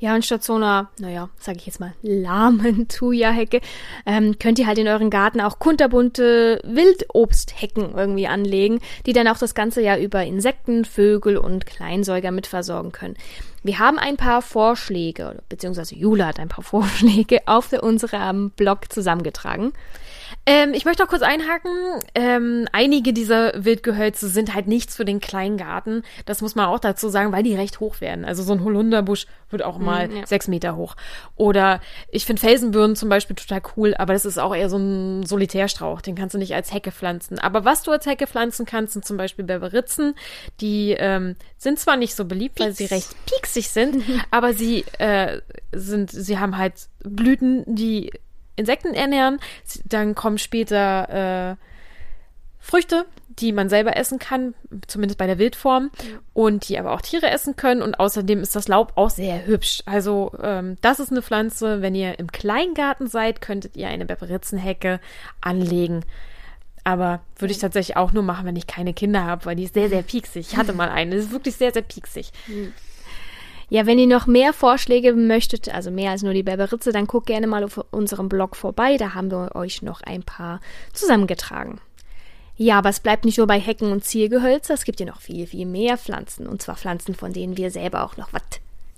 Ja, 0.00 0.14
und 0.14 0.24
statt 0.24 0.44
so 0.44 0.54
einer, 0.54 0.90
naja, 1.00 1.28
sage 1.38 1.58
ich 1.58 1.66
jetzt 1.66 1.80
mal, 1.80 1.92
lahmen 2.02 2.86
Thuja-Hecke, 2.88 3.60
ähm, 4.06 4.38
könnt 4.38 4.58
ihr 4.60 4.68
halt 4.68 4.78
in 4.78 4.86
euren 4.86 5.10
Garten 5.10 5.40
auch 5.40 5.58
kunterbunte 5.58 6.60
Wildobsthecken 6.64 7.94
irgendwie 7.96 8.28
anlegen, 8.28 8.80
die 9.06 9.12
dann 9.12 9.26
auch 9.26 9.38
das 9.38 9.56
ganze 9.56 9.82
Jahr 9.82 9.98
über 9.98 10.24
Insekten, 10.24 10.84
Vögel 10.84 11.36
und 11.36 11.66
Kleinsäuger 11.66 12.30
mit 12.30 12.46
versorgen 12.46 12.92
können. 12.92 13.16
Wir 13.64 13.80
haben 13.80 13.98
ein 13.98 14.16
paar 14.16 14.40
Vorschläge, 14.40 15.42
beziehungsweise 15.48 15.96
Jula 15.96 16.26
hat 16.26 16.38
ein 16.38 16.48
paar 16.48 16.64
Vorschläge 16.68 17.40
auf 17.46 17.72
unserem 17.72 18.50
Blog 18.50 18.92
zusammengetragen. 18.92 19.72
Ähm, 20.46 20.72
ich 20.74 20.84
möchte 20.84 21.04
auch 21.04 21.08
kurz 21.08 21.22
einhaken. 21.22 21.70
Ähm, 22.14 22.66
einige 22.72 23.12
dieser 23.12 23.64
Wildgehölze 23.64 24.28
sind 24.28 24.54
halt 24.54 24.66
nichts 24.66 24.96
für 24.96 25.04
den 25.04 25.20
Kleingarten. 25.20 26.02
Das 26.26 26.40
muss 26.42 26.54
man 26.54 26.66
auch 26.66 26.80
dazu 26.80 27.08
sagen, 27.08 27.32
weil 27.32 27.42
die 27.42 27.54
recht 27.54 27.80
hoch 27.80 28.00
werden. 28.00 28.24
Also 28.24 28.42
so 28.42 28.52
ein 28.52 28.64
Holunderbusch 28.64 29.26
wird 29.50 29.62
auch 29.62 29.78
mal 29.78 30.08
Mm, 30.08 30.16
ja. 30.16 30.26
sechs 30.26 30.48
Meter 30.48 30.76
hoch. 30.76 30.94
Oder 31.36 31.80
ich 32.10 32.26
finde 32.26 32.40
Felsenbirnen 32.40 32.96
zum 32.96 33.08
Beispiel 33.08 33.36
total 33.36 33.62
cool, 33.76 33.94
aber 33.96 34.12
das 34.12 34.24
ist 34.24 34.38
auch 34.38 34.54
eher 34.54 34.68
so 34.68 34.76
ein 34.76 35.24
Solitärstrauch. 35.26 36.00
Den 36.00 36.14
kannst 36.14 36.34
du 36.34 36.38
nicht 36.38 36.54
als 36.54 36.72
Hecke 36.72 36.92
pflanzen. 36.92 37.38
Aber 37.38 37.64
was 37.64 37.82
du 37.82 37.90
als 37.90 38.06
Hecke 38.06 38.26
pflanzen 38.26 38.66
kannst, 38.66 38.92
sind 38.92 39.04
zum 39.04 39.16
Beispiel 39.16 39.44
Berberitzen. 39.44 40.14
Die 40.60 40.92
ähm, 40.98 41.36
sind 41.56 41.78
zwar 41.78 41.96
nicht 41.96 42.14
so 42.14 42.24
beliebt, 42.24 42.60
weil 42.60 42.72
sie 42.72 42.86
recht 42.86 43.08
pieksig 43.26 43.70
sind, 43.70 44.02
aber 44.30 44.54
sie 44.54 44.84
äh, 44.98 45.40
sind, 45.72 46.10
sie 46.10 46.38
haben 46.38 46.56
halt 46.58 46.74
Blüten, 47.02 47.64
die 47.66 48.10
Insekten 48.58 48.94
ernähren. 48.94 49.38
Dann 49.84 50.14
kommen 50.14 50.38
später 50.38 51.56
äh, 51.56 51.64
Früchte, 52.58 53.06
die 53.28 53.52
man 53.52 53.68
selber 53.68 53.96
essen 53.96 54.18
kann, 54.18 54.54
zumindest 54.86 55.18
bei 55.18 55.26
der 55.26 55.38
Wildform, 55.38 55.90
und 56.34 56.68
die 56.68 56.78
aber 56.78 56.92
auch 56.92 57.00
Tiere 57.00 57.30
essen 57.30 57.56
können. 57.56 57.82
Und 57.82 57.98
außerdem 57.98 58.40
ist 58.40 58.56
das 58.56 58.68
Laub 58.68 58.92
auch 58.96 59.10
sehr 59.10 59.46
hübsch. 59.46 59.82
Also 59.86 60.32
ähm, 60.42 60.76
das 60.80 61.00
ist 61.00 61.10
eine 61.10 61.22
Pflanze, 61.22 61.80
wenn 61.80 61.94
ihr 61.94 62.18
im 62.18 62.30
Kleingarten 62.32 63.06
seid, 63.06 63.40
könntet 63.40 63.76
ihr 63.76 63.88
eine 63.88 64.06
Beberitzenhecke 64.06 65.00
anlegen. 65.40 66.04
Aber 66.84 67.20
würde 67.36 67.52
ich 67.52 67.58
tatsächlich 67.58 67.96
auch 67.96 68.12
nur 68.12 68.22
machen, 68.22 68.46
wenn 68.46 68.56
ich 68.56 68.66
keine 68.66 68.94
Kinder 68.94 69.24
habe, 69.24 69.44
weil 69.46 69.56
die 69.56 69.64
ist 69.64 69.74
sehr, 69.74 69.88
sehr 69.88 70.02
pieksig. 70.02 70.48
Ich 70.50 70.56
hatte 70.56 70.72
mal 70.72 70.88
eine, 70.88 71.12
die 71.12 71.18
ist 71.18 71.32
wirklich 71.32 71.56
sehr, 71.56 71.72
sehr 71.72 71.82
pieksig. 71.82 72.32
Ja, 73.70 73.84
wenn 73.84 73.98
ihr 73.98 74.06
noch 74.06 74.26
mehr 74.26 74.52
Vorschläge 74.52 75.12
möchtet, 75.12 75.72
also 75.72 75.90
mehr 75.90 76.10
als 76.10 76.22
nur 76.22 76.32
die 76.32 76.42
Berberitze, 76.42 76.90
dann 76.90 77.06
guckt 77.06 77.26
gerne 77.26 77.46
mal 77.46 77.64
auf 77.64 77.84
unserem 77.90 78.28
Blog 78.28 78.56
vorbei. 78.56 78.96
Da 78.96 79.14
haben 79.14 79.30
wir 79.30 79.54
euch 79.54 79.82
noch 79.82 80.00
ein 80.00 80.22
paar 80.22 80.60
zusammengetragen. 80.94 81.80
Ja, 82.56 82.78
aber 82.78 82.88
es 82.88 83.00
bleibt 83.00 83.24
nicht 83.24 83.38
nur 83.38 83.46
bei 83.46 83.60
Hecken 83.60 83.92
und 83.92 84.04
Ziergehölze. 84.04 84.72
Es 84.72 84.84
gibt 84.84 85.00
ja 85.00 85.06
noch 85.06 85.20
viel, 85.20 85.46
viel 85.46 85.66
mehr 85.66 85.98
Pflanzen. 85.98 86.46
Und 86.46 86.62
zwar 86.62 86.76
Pflanzen, 86.76 87.14
von 87.14 87.32
denen 87.32 87.56
wir 87.56 87.70
selber 87.70 88.04
auch 88.04 88.16
noch 88.16 88.32
was 88.32 88.42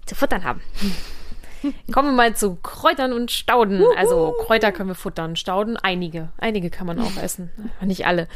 zu 0.06 0.14
futtern 0.14 0.44
haben. 0.44 0.62
Kommen 1.92 2.08
wir 2.08 2.16
mal 2.16 2.36
zu 2.36 2.56
Kräutern 2.56 3.12
und 3.12 3.30
Stauden. 3.30 3.82
Also 3.96 4.34
Kräuter 4.46 4.72
können 4.72 4.88
wir 4.90 4.94
futtern, 4.94 5.36
Stauden 5.36 5.76
einige. 5.76 6.30
Einige 6.38 6.70
kann 6.70 6.86
man 6.86 6.98
auch 7.00 7.16
essen, 7.22 7.50
aber 7.78 7.86
nicht 7.86 8.06
alle. 8.06 8.28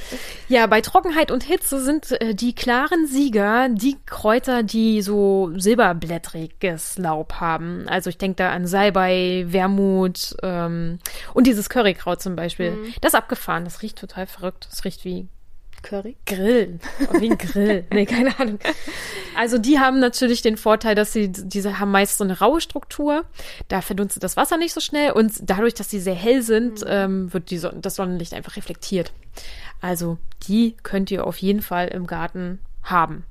Ja, 0.49 0.67
bei 0.67 0.81
Trockenheit 0.81 1.31
und 1.31 1.43
Hitze 1.43 1.83
sind 1.83 2.13
äh, 2.21 2.35
die 2.35 2.55
klaren 2.55 3.07
Sieger 3.07 3.69
die 3.71 3.97
Kräuter, 4.07 4.63
die 4.63 5.03
so 5.03 5.51
silberblättriges 5.57 6.99
Laub 6.99 7.35
haben. 7.35 7.87
Also 7.89 8.11
ich 8.11 8.19
denke 8.19 8.37
da 8.37 8.51
an 8.51 8.67
Salbei, 8.67 9.45
Wermut 9.49 10.37
ähm, 10.43 10.99
und 11.33 11.47
dieses 11.47 11.69
Currykraut 11.69 12.21
zum 12.21 12.37
Beispiel. 12.37 12.79
Das 13.01 13.13
ist 13.13 13.19
abgefahren, 13.19 13.65
das 13.65 13.83
riecht 13.83 13.99
total 13.99 14.27
verrückt. 14.27 14.69
Das 14.71 14.85
riecht 14.85 15.05
wie 15.05 15.29
Curry. 15.85 16.17
Grill. 16.27 16.81
Oh, 17.13 17.21
wie 17.21 17.31
ein 17.31 17.39
Grill. 17.39 17.85
Nee, 17.93 18.07
keine 18.07 18.39
Ahnung. 18.41 18.59
Also 19.37 19.59
die 19.59 19.79
haben 19.79 20.01
natürlich 20.01 20.43
den 20.43 20.57
Vorteil, 20.57 20.95
dass 20.95 21.13
sie, 21.13 21.31
diese 21.31 21.79
haben 21.79 21.91
meist 21.91 22.19
so 22.19 22.25
eine 22.25 22.39
raue 22.39 22.61
Struktur. 22.61 23.25
Da 23.69 23.83
verdunstet 23.83 24.25
das 24.25 24.37
Wasser 24.37 24.57
nicht 24.57 24.73
so 24.73 24.81
schnell 24.81 25.13
und 25.13 25.33
dadurch, 25.43 25.75
dass 25.75 25.91
sie 25.91 26.01
sehr 26.01 26.15
hell 26.15 26.43
sind, 26.43 26.85
ähm, 26.87 27.33
wird 27.33 27.51
die 27.51 27.59
Son 27.59 27.83
das 27.83 27.97
Sonnenlicht 27.97 28.35
einfach 28.35 28.57
reflektiert. 28.57 29.13
Also 29.81 30.19
die 30.49 30.75
könnt 30.83 31.11
ihr 31.11 31.27
auf 31.27 31.37
jeden 31.39 31.63
Fall 31.63 31.89
im 31.89 32.07
Garten 32.07 32.59
haben. 32.83 33.25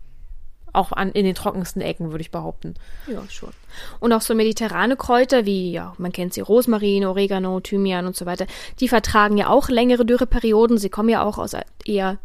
Auch 0.72 0.92
an, 0.92 1.12
in 1.12 1.26
den 1.26 1.36
trockensten 1.36 1.82
Ecken, 1.82 2.12
würde 2.12 2.22
ich 2.22 2.32
behaupten. 2.32 2.76
Ja, 3.08 3.22
schon. 3.30 3.52
Und 4.00 4.12
auch 4.12 4.22
so 4.22 4.34
mediterrane 4.34 4.96
Kräuter 4.96 5.46
wie, 5.46 5.72
ja, 5.72 5.94
man 5.98 6.12
kennt 6.12 6.34
sie, 6.34 6.42
Rosmarin, 6.42 7.06
Oregano, 7.06 7.60
Thymian 7.60 8.08
und 8.08 8.16
so 8.16 8.26
weiter, 8.26 8.48
die 8.80 8.88
vertragen 8.88 9.38
ja 9.38 9.50
auch 9.50 9.70
längere 9.70 10.06
Dürreperioden. 10.06 10.78
Sie 10.78 10.89
kommen 10.89 11.10
ja 11.10 11.24
auch 11.24 11.38
aus 11.38 11.56
eher 11.86 12.18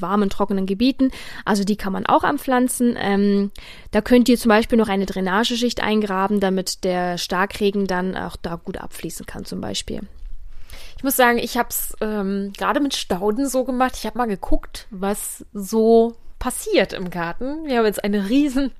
warmen, 0.00 0.30
trockenen 0.30 0.66
Gebieten. 0.66 1.10
Also 1.44 1.64
die 1.64 1.76
kann 1.76 1.92
man 1.92 2.06
auch 2.06 2.24
anpflanzen. 2.24 2.96
Ähm, 2.98 3.50
da 3.90 4.00
könnt 4.00 4.28
ihr 4.28 4.38
zum 4.38 4.50
Beispiel 4.50 4.78
noch 4.78 4.88
eine 4.88 5.06
Drainageschicht 5.06 5.82
eingraben, 5.82 6.40
damit 6.40 6.84
der 6.84 7.18
Starkregen 7.18 7.86
dann 7.86 8.16
auch 8.16 8.36
da 8.36 8.56
gut 8.56 8.78
abfließen 8.78 9.26
kann 9.26 9.44
zum 9.44 9.60
Beispiel. 9.60 10.00
Ich 10.96 11.04
muss 11.04 11.16
sagen, 11.16 11.38
ich 11.38 11.56
habe 11.56 11.68
es 11.70 11.94
ähm, 12.00 12.52
gerade 12.56 12.80
mit 12.80 12.94
Stauden 12.94 13.48
so 13.48 13.64
gemacht. 13.64 13.94
Ich 13.96 14.04
habe 14.04 14.18
mal 14.18 14.26
geguckt, 14.26 14.88
was 14.90 15.44
so 15.52 16.16
passiert 16.38 16.92
im 16.92 17.10
Garten. 17.10 17.66
Wir 17.66 17.78
haben 17.78 17.86
jetzt 17.86 18.02
eine 18.02 18.28
riesen, 18.28 18.72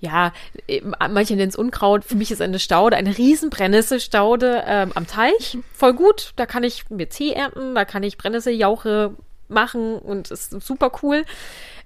ja, 0.00 0.32
eben, 0.66 0.92
manche 1.10 1.34
nennen 1.34 1.48
es 1.48 1.56
Unkraut. 1.56 2.04
Für 2.04 2.16
mich 2.16 2.30
ist 2.30 2.42
eine 2.42 2.58
Staude, 2.58 2.96
eine 2.96 3.16
riesen 3.16 3.50
Brennnesselstaude 3.50 4.64
ähm, 4.66 4.92
am 4.94 5.06
Teich. 5.06 5.58
Voll 5.72 5.94
gut. 5.94 6.32
Da 6.36 6.46
kann 6.46 6.64
ich 6.64 6.90
mir 6.90 7.08
Tee 7.08 7.32
ernten, 7.32 7.74
da 7.74 7.84
kann 7.84 8.02
ich 8.02 8.18
Brennnesseljauche 8.18 9.14
machen 9.48 9.98
und 9.98 10.30
ist 10.30 10.50
super 10.62 10.92
cool. 11.02 11.24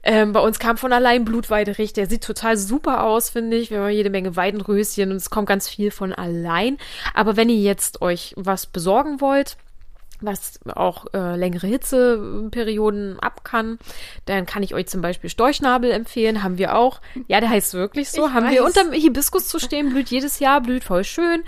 Ähm, 0.05 0.33
bei 0.33 0.41
uns 0.41 0.59
kam 0.59 0.77
von 0.77 0.93
allein 0.93 1.25
Blutweiderich. 1.25 1.93
Der 1.93 2.09
sieht 2.09 2.25
total 2.25 2.57
super 2.57 3.05
aus, 3.05 3.31
finde 3.31 3.57
ich. 3.57 3.71
Wir 3.71 3.81
haben 3.81 3.91
jede 3.91 4.11
Menge 4.11 4.35
Weidenröschen 4.37 5.11
und 5.11 5.17
es 5.17 5.31
kommt 5.31 5.49
ganz 5.49 5.69
viel 5.69 5.91
von 5.91 6.13
allein. 6.13 6.79
Aber 7.15 7.37
wenn 7.37 7.49
ihr 7.49 7.61
jetzt 7.61 8.03
euch 8.03 8.35
was 8.37 8.67
besorgen 8.67 9.21
wollt, 9.21 9.57
was 10.23 10.61
auch 10.75 11.07
äh, 11.15 11.37
längere 11.37 11.67
Hitzeperioden 11.67 13.19
ab 13.21 13.45
kann. 13.45 13.79
Dann 14.27 14.47
kann 14.47 14.63
ich 14.63 14.75
euch 14.75 14.87
zum 14.87 15.03
Beispiel 15.03 15.31
Storchnabel 15.31 15.91
empfehlen, 15.91 16.43
haben 16.43 16.59
wir 16.59 16.77
auch. 16.77 17.01
Ja, 17.29 17.41
der 17.41 17.51
heißt 17.51 17.75
wirklich 17.75 18.11
so. 18.11 18.27
Ich 18.27 18.33
haben 18.33 18.51
wir 18.51 18.63
weiß. 18.63 18.77
unterm 18.77 18.93
Hibiskus 18.93 19.49
zu 19.49 19.59
stehen, 19.59 19.91
blüht 19.91 20.11
jedes 20.11 20.39
Jahr, 20.39 20.61
blüht 20.61 20.85
voll 20.85 21.05
schön. 21.05 21.43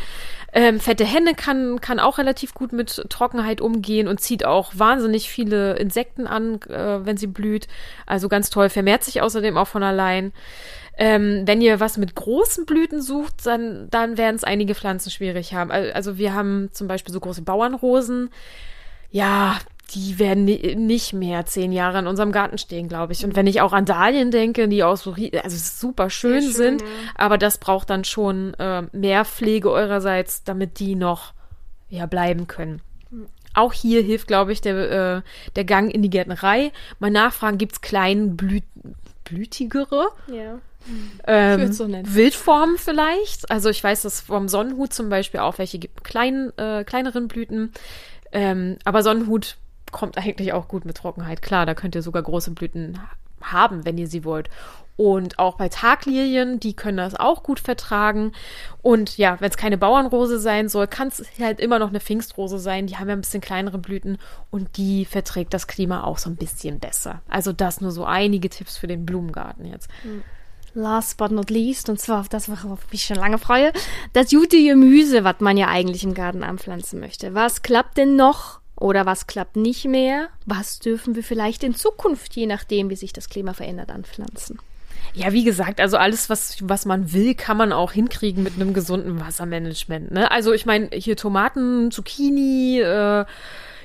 Ähm, 0.53 0.79
fette 0.79 1.05
Henne 1.05 1.35
kann, 1.35 1.81
kann 1.81 1.99
auch 1.99 2.19
relativ 2.19 2.55
gut 2.55 2.73
mit 2.73 3.07
Trockenheit 3.09 3.61
umgehen 3.61 4.07
und 4.07 4.21
zieht 4.21 4.45
auch 4.45 4.71
wahnsinnig 4.75 5.29
viele 5.29 5.75
Insekten 5.77 6.29
an, 6.29 6.61
äh, 6.69 7.05
wenn 7.05 7.17
sie 7.17 7.27
blüht. 7.27 7.67
Also 8.07 8.29
ganz 8.29 8.51
toll, 8.51 8.69
vermehrt 8.69 9.03
sich 9.03 9.21
außerdem 9.21 9.57
auch 9.57 9.67
von 9.67 9.83
allein. 9.83 10.33
Ähm, 10.97 11.43
wenn 11.47 11.61
ihr 11.61 11.81
was 11.81 11.97
mit 11.99 12.15
großen 12.15 12.67
Blüten 12.67 13.03
sucht, 13.03 13.45
dann, 13.45 13.89
dann 13.91 14.17
werden 14.17 14.37
es 14.37 14.45
einige 14.45 14.75
Pflanzen 14.75 15.11
schwierig 15.11 15.53
haben. 15.55 15.71
Al- 15.73 15.93
Also 15.93 16.19
wir 16.19 16.35
haben 16.35 16.69
zum 16.73 16.87
Beispiel 16.87 17.13
so 17.13 17.19
große 17.21 17.43
Bauernrosen. 17.43 18.31
Ja, 19.11 19.59
die 19.95 20.19
werden 20.19 20.45
ni- 20.45 20.75
nicht 20.77 21.13
mehr 21.13 21.47
zehn 21.47 21.73
Jahre 21.73 21.99
in 21.99 22.07
unserem 22.07 22.33
Garten 22.33 22.59
stehen, 22.59 22.89
glaube 22.89 23.13
ich. 23.13 23.25
Und 23.25 23.35
wenn 23.37 23.47
ich 23.47 23.61
auch 23.61 23.73
an 23.73 23.85
Dahlien 23.85 24.31
denke, 24.31 24.69
die 24.69 24.83
auch 24.85 24.97
so 24.97 25.15
also 25.43 25.57
super 25.57 26.11
schön, 26.11 26.43
schön, 26.43 26.53
sind, 26.53 26.83
ja. 26.83 26.87
aber 27.17 27.39
das 27.39 27.59
braucht 27.59 27.91
dann 27.91 28.05
schon 28.05 28.55
äh, 28.55 28.83
mehr 28.93 29.25
Pflege 29.25 29.71
eurerseits, 29.71 30.45
damit 30.45 30.79
die 30.79 30.95
noch 30.95 31.33
ja, 31.89 32.07
bleiben 32.07 32.47
können. 32.47 32.81
Auch 33.53 33.73
hier 33.73 34.03
hilft, 34.03 34.27
glaube 34.27 34.53
ich, 34.53 34.61
der, 34.61 34.91
äh, 35.19 35.23
der 35.55 35.65
Gang 35.65 35.93
in 35.93 36.03
die 36.03 36.11
Gärtnerei. 36.11 36.73
Mal 36.99 37.11
nachfragen, 37.11 37.59
gibt's 37.59 37.81
klein 37.81 38.37
blüt 38.37 38.65
blütigere 39.25 40.09
Ja. 40.27 40.59
Ähm, 41.27 41.73
so. 41.73 41.89
Wildformen 41.89 42.77
vielleicht. 42.79 43.51
Also 43.51 43.71
ich 43.71 43.83
weiß, 43.83 44.03
dass 44.03 44.21
vom 44.21 44.49
Sonnenhut 44.49 44.93
zum 44.93 45.09
Beispiel 45.09 45.41
auch 45.41 45.59
welche 45.59 45.79
gibt, 45.79 45.97
mit 45.97 46.05
kleinen, 46.05 46.57
äh, 46.59 46.85
kleineren 46.85 47.29
Blüten. 47.29 47.73
Ähm, 48.33 48.77
aber 48.85 49.03
Sonnenhut 49.03 49.57
kommt 49.91 50.19
eigentlich 50.19 50.53
auch 50.53 50.69
gut 50.69 50.85
mit 50.85 50.97
Trockenheit. 50.97 51.43
Klar, 51.43 51.67
da 51.67 51.75
könnt 51.75 51.95
ihr 51.95 52.03
sogar 52.03 52.23
große 52.23 52.51
Blüten 52.51 52.99
haben, 53.41 53.85
wenn 53.85 53.99
ihr 53.99 54.09
sie 54.09 54.25
wollt. 54.25 54.49
Und 54.97 55.41
auch 55.41 55.57
bei 55.57 55.69
Taglilien, 55.69 56.61
die 56.61 56.75
können 56.75 56.99
das 56.99 57.17
auch 57.17 57.43
gut 57.43 57.59
vertragen. 57.59 58.33
Und 58.81 59.19
ja, 59.19 59.41
wenn 59.41 59.51
es 59.51 59.57
keine 59.57 59.77
Bauernrose 59.77 60.39
sein 60.39 60.69
soll, 60.69 60.87
kann 60.87 61.09
es 61.09 61.25
halt 61.41 61.59
immer 61.59 61.81
noch 61.81 61.89
eine 61.89 61.99
Pfingstrose 61.99 62.61
sein. 62.61 62.87
Die 62.87 62.97
haben 62.97 63.09
ja 63.09 63.17
ein 63.17 63.21
bisschen 63.21 63.41
kleinere 63.41 63.79
Blüten 63.79 64.19
und 64.51 64.77
die 64.77 65.05
verträgt 65.05 65.53
das 65.53 65.67
Klima 65.67 66.05
auch 66.05 66.19
so 66.19 66.31
ein 66.31 66.37
bisschen 66.37 66.79
besser. 66.79 67.23
Also 67.29 67.53
das 67.53 67.81
nur 67.81 67.91
so 67.91 68.05
einige 68.05 68.49
Tipps 68.49 68.77
für 68.77 68.87
den 68.87 69.05
Blumengarten 69.05 69.65
jetzt. 69.65 69.89
Last 70.75 71.19
but 71.19 71.31
not 71.31 71.51
least, 71.51 71.89
und 71.89 72.01
zwar 72.01 72.21
auf 72.21 72.29
das, 72.29 72.49
worauf 72.49 72.81
ich 72.87 72.93
mich 72.93 73.05
schon 73.05 73.17
lange 73.17 73.39
freue, 73.39 73.73
das 74.13 74.31
gute 74.31 74.63
Gemüse, 74.63 75.23
was 75.23 75.37
man 75.39 75.57
ja 75.57 75.69
eigentlich 75.69 76.03
im 76.03 76.15
Garten 76.15 76.43
anpflanzen 76.43 76.99
möchte. 76.99 77.33
Was 77.35 77.63
klappt 77.63 77.97
denn 77.97 78.17
noch 78.17 78.61
oder 78.77 79.07
was 79.07 79.29
klappt 79.29 79.57
nicht 79.57 79.85
mehr? 79.85 80.29
Was 80.47 80.81
dürfen 80.81 81.15
wir 81.15 81.23
vielleicht 81.23 81.63
in 81.63 81.77
Zukunft, 81.77 82.35
je 82.35 82.47
nachdem, 82.47 82.91
wie 82.91 82.97
sich 82.97 83.13
das 83.13 83.29
Klima 83.29 83.55
verändert, 83.55 83.91
anpflanzen? 83.91 84.59
Ja, 85.13 85.33
wie 85.33 85.45
gesagt, 85.45 85.81
also 85.81 85.97
alles, 85.97 86.29
was, 86.29 86.57
was 86.61 86.87
man 86.87 87.13
will, 87.13 87.37
kann 87.37 87.57
man 87.57 87.73
auch 87.73 87.93
hinkriegen 87.93 88.43
mit 88.43 88.55
einem 88.55 88.75
gesunden 88.75 89.21
Wassermanagement. 89.21 90.11
Ne? 90.11 90.29
Also 90.29 90.53
ich 90.53 90.67
meine, 90.67 90.89
hier 90.93 91.17
Tomaten, 91.17 91.93
Zucchini, 91.93 92.81
äh, 92.81 93.25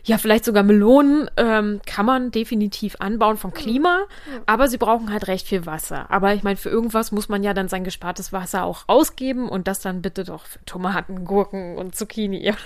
ja, 0.03 0.17
vielleicht 0.17 0.45
sogar 0.45 0.63
Melonen 0.63 1.29
ähm, 1.37 1.81
kann 1.85 2.05
man 2.05 2.31
definitiv 2.31 2.95
anbauen 2.99 3.37
vom 3.37 3.53
Klima, 3.53 4.05
aber 4.45 4.67
sie 4.67 4.77
brauchen 4.77 5.11
halt 5.11 5.27
recht 5.27 5.47
viel 5.47 5.65
Wasser. 5.65 6.09
Aber 6.09 6.33
ich 6.33 6.43
meine, 6.43 6.57
für 6.57 6.69
irgendwas 6.69 7.11
muss 7.11 7.29
man 7.29 7.43
ja 7.43 7.53
dann 7.53 7.67
sein 7.67 7.83
gespartes 7.83 8.33
Wasser 8.33 8.63
auch 8.63 8.83
ausgeben 8.87 9.49
und 9.49 9.67
das 9.67 9.79
dann 9.79 10.01
bitte 10.01 10.23
doch 10.23 10.45
für 10.45 10.63
Tomaten, 10.65 11.25
Gurken 11.25 11.77
und 11.77 11.95
Zucchini. 11.95 12.53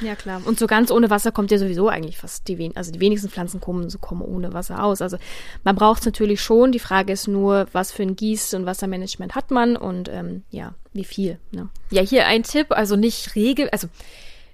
Ja, 0.00 0.14
klar. 0.14 0.42
Und 0.44 0.58
so 0.58 0.66
ganz 0.66 0.90
ohne 0.90 1.10
Wasser 1.10 1.32
kommt 1.32 1.50
ja 1.50 1.58
sowieso 1.58 1.88
eigentlich 1.88 2.18
fast 2.18 2.48
die 2.48 2.58
wen 2.58 2.76
also 2.76 2.92
die 2.92 3.00
wenigsten 3.00 3.28
Pflanzen 3.28 3.60
kommen, 3.60 3.88
so 3.88 3.98
kommen 3.98 4.22
ohne 4.22 4.52
Wasser 4.52 4.82
aus. 4.82 5.00
Also 5.00 5.16
man 5.64 5.76
braucht 5.76 6.00
es 6.00 6.06
natürlich 6.06 6.40
schon. 6.40 6.72
Die 6.72 6.78
Frage 6.78 7.12
ist 7.12 7.28
nur, 7.28 7.66
was 7.72 7.92
für 7.92 8.02
ein 8.02 8.16
Gieß- 8.16 8.56
und 8.56 8.66
Wassermanagement 8.66 9.34
hat 9.34 9.50
man 9.50 9.76
und 9.76 10.08
ähm, 10.08 10.42
ja, 10.50 10.74
wie 10.92 11.04
viel. 11.04 11.38
Ne? 11.52 11.68
Ja, 11.90 12.02
hier 12.02 12.26
ein 12.26 12.42
Tipp, 12.42 12.68
also 12.70 12.96
nicht 12.96 13.34
regel, 13.36 13.68
also 13.70 13.88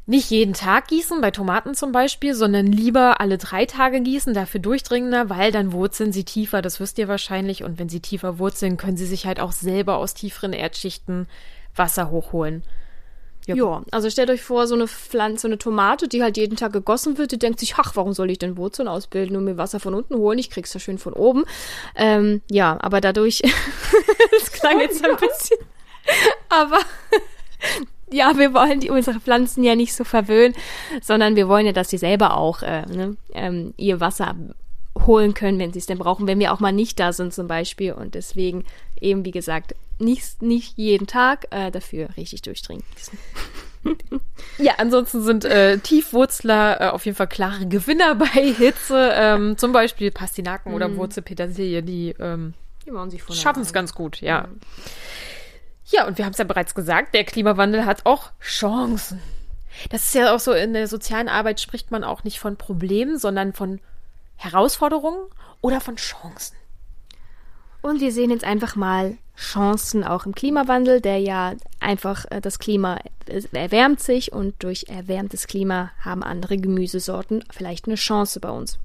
nicht 0.05 0.31
jeden 0.31 0.55
Tag 0.55 0.89
gießen, 0.89 1.21
bei 1.21 1.31
Tomaten 1.31 1.75
zum 1.75 1.93
Beispiel, 1.93 2.35
sondern 2.35 2.67
lieber 2.67 3.21
alle 3.21 3.39
drei 3.39 3.67
Tage 3.67 4.01
gießen, 4.01 4.35
dafür 4.35 4.61
durchdringender, 4.61 5.31
weil 5.31 5.53
dann 5.53 5.73
wurzeln 5.73 6.13
sie 6.13 6.25
tiefer, 6.25 6.61
das 6.61 6.81
wisst 6.81 6.99
ihr 6.99 7.07
wahrscheinlich. 7.07 7.63
Und 7.63 7.79
wenn 7.79 7.89
sie 7.89 8.01
tiefer 8.01 8.39
wurzeln, 8.39 8.77
können 8.77 8.97
sie 8.97 9.07
sich 9.07 9.27
halt 9.27 9.39
auch 9.39 9.53
selber 9.53 9.99
aus 9.99 10.15
tieferen 10.15 10.53
Erdschichten 10.53 11.29
Wasser 11.77 12.11
hochholen. 12.11 12.65
Ja. 13.47 13.57
ja, 13.57 13.83
also 13.91 14.09
stellt 14.09 14.31
euch 14.31 14.43
vor, 14.43 14.69
so 14.69 14.75
eine 14.75 14.87
Pflanze, 14.87 15.43
so 15.43 15.49
eine 15.49 15.59
Tomate, 15.59 16.07
die 16.07 16.23
halt 16.23 16.37
jeden 16.37 16.57
Tag 16.57 16.73
gegossen 16.73 17.19
wird, 17.19 17.33
die 17.33 17.39
denkt 17.39 17.59
sich, 17.59 17.75
ach, 17.77 17.97
warum 17.97 18.13
soll 18.13 18.31
ich 18.31 18.39
denn 18.39 18.57
Wurzeln 18.57 18.87
ausbilden 18.87 19.37
und 19.37 19.45
mir 19.45 19.57
Wasser 19.57 19.81
von 19.81 19.95
unten 19.95 20.15
holen? 20.15 20.39
Ich 20.39 20.49
krieg's 20.49 20.73
ja 20.75 20.79
schön 20.79 20.99
von 20.99 21.13
oben. 21.13 21.45
Ähm, 21.97 22.41
ja, 22.49 22.79
aber 22.81 23.01
dadurch, 23.01 23.43
das 24.31 24.53
klang 24.53 24.79
jetzt 24.79 25.05
ein 25.05 25.17
bisschen, 25.17 25.59
aber 26.49 26.79
ja, 28.13 28.37
wir 28.37 28.55
wollen 28.55 28.81
die, 28.81 28.91
unsere 28.91 29.21
Pflanzen 29.21 29.65
ja 29.65 29.75
nicht 29.75 29.95
so 29.95 30.05
verwöhnen, 30.05 30.55
sondern 31.01 31.37
wir 31.37 31.49
wollen 31.49 31.67
ja, 31.67 31.73
dass 31.73 31.91
sie 31.91 31.99
selber 31.99 32.37
auch 32.37 32.63
äh, 32.63 32.87
ne, 32.87 33.17
ähm, 33.35 33.75
ihr 33.77 34.01
Wasser 34.01 34.35
holen 35.07 35.35
können, 35.35 35.59
wenn 35.59 35.73
sie 35.73 35.79
es 35.79 35.87
denn 35.87 35.99
brauchen, 35.99 36.27
wenn 36.27 36.39
wir 36.39 36.53
auch 36.53 36.61
mal 36.61 36.73
nicht 36.73 37.01
da 37.01 37.13
sind 37.13 37.33
zum 37.33 37.47
Beispiel. 37.47 37.93
Und 37.93 38.15
deswegen 38.15 38.65
eben, 39.01 39.25
wie 39.25 39.31
gesagt, 39.31 39.75
nicht, 39.99 40.43
nicht 40.43 40.77
jeden 40.77 41.07
Tag, 41.07 41.47
äh, 41.51 41.71
dafür 41.71 42.09
richtig 42.17 42.43
durchdringen. 42.43 42.85
ja, 44.59 44.75
ansonsten 44.79 45.23
sind 45.23 45.45
äh, 45.45 45.79
Tiefwurzler 45.79 46.81
äh, 46.81 46.89
auf 46.89 47.05
jeden 47.05 47.17
Fall 47.17 47.29
klare 47.29 47.67
Gewinner 47.67 48.15
bei 48.17 48.27
Hitze. 48.27 49.13
Ähm, 49.15 49.57
zum 49.59 49.73
Beispiel 49.73 50.11
Pastinaken 50.11 50.73
mm. 50.73 50.75
oder 50.75 50.89
mhm. 50.89 50.97
Wurzelpetersilie, 50.97 51.83
die, 51.83 52.15
ähm, 52.19 52.55
die 52.87 53.21
schaffen 53.35 53.63
es 53.63 53.73
ganz 53.73 53.95
gut, 53.95 54.21
ja. 54.21 54.43
Mm. 54.43 54.61
Ja, 55.93 56.07
und 56.07 56.17
wir 56.17 56.25
haben 56.25 56.33
es 56.33 56.39
ja 56.39 56.45
bereits 56.45 56.75
gesagt, 56.75 57.15
der 57.15 57.25
Klimawandel 57.25 57.85
hat 57.85 58.07
auch 58.07 58.31
Chancen. 58.41 59.21
Das 59.91 60.05
ist 60.05 60.15
ja 60.15 60.35
auch 60.35 60.41
so, 60.41 60.53
in 60.53 60.73
der 60.73 60.89
sozialen 60.89 61.29
Arbeit 61.29 61.61
spricht 61.61 61.91
man 61.91 62.03
auch 62.03 62.25
nicht 62.25 62.41
von 62.41 62.57
Problemen, 62.57 63.19
sondern 63.19 63.53
von 63.53 63.81
Herausforderungen 64.37 65.29
oder 65.61 65.81
von 65.81 65.97
Chancen. 65.97 66.57
Und 67.83 68.01
wir 68.01 68.13
sehen 68.13 68.31
jetzt 68.31 68.45
einfach 68.45 68.75
mal 68.75 69.19
Chancen 69.37 70.05
auch 70.05 70.25
im 70.25 70.35
Klimawandel, 70.35 71.01
der 71.01 71.19
ja 71.19 71.55
einfach 71.81 72.25
äh, 72.31 72.41
das 72.41 72.59
Klima 72.59 72.99
erwärmt 73.53 74.01
sich 74.01 74.33
und 74.33 74.63
durch 74.63 74.87
erwärmtes 74.89 75.47
Klima 75.47 75.91
haben 76.01 76.23
andere 76.23 76.59
Gemüsesorten 76.59 77.45
vielleicht 77.51 77.87
eine 77.87 77.97
Chance 77.97 78.41
bei 78.41 78.51
uns. 78.51 78.79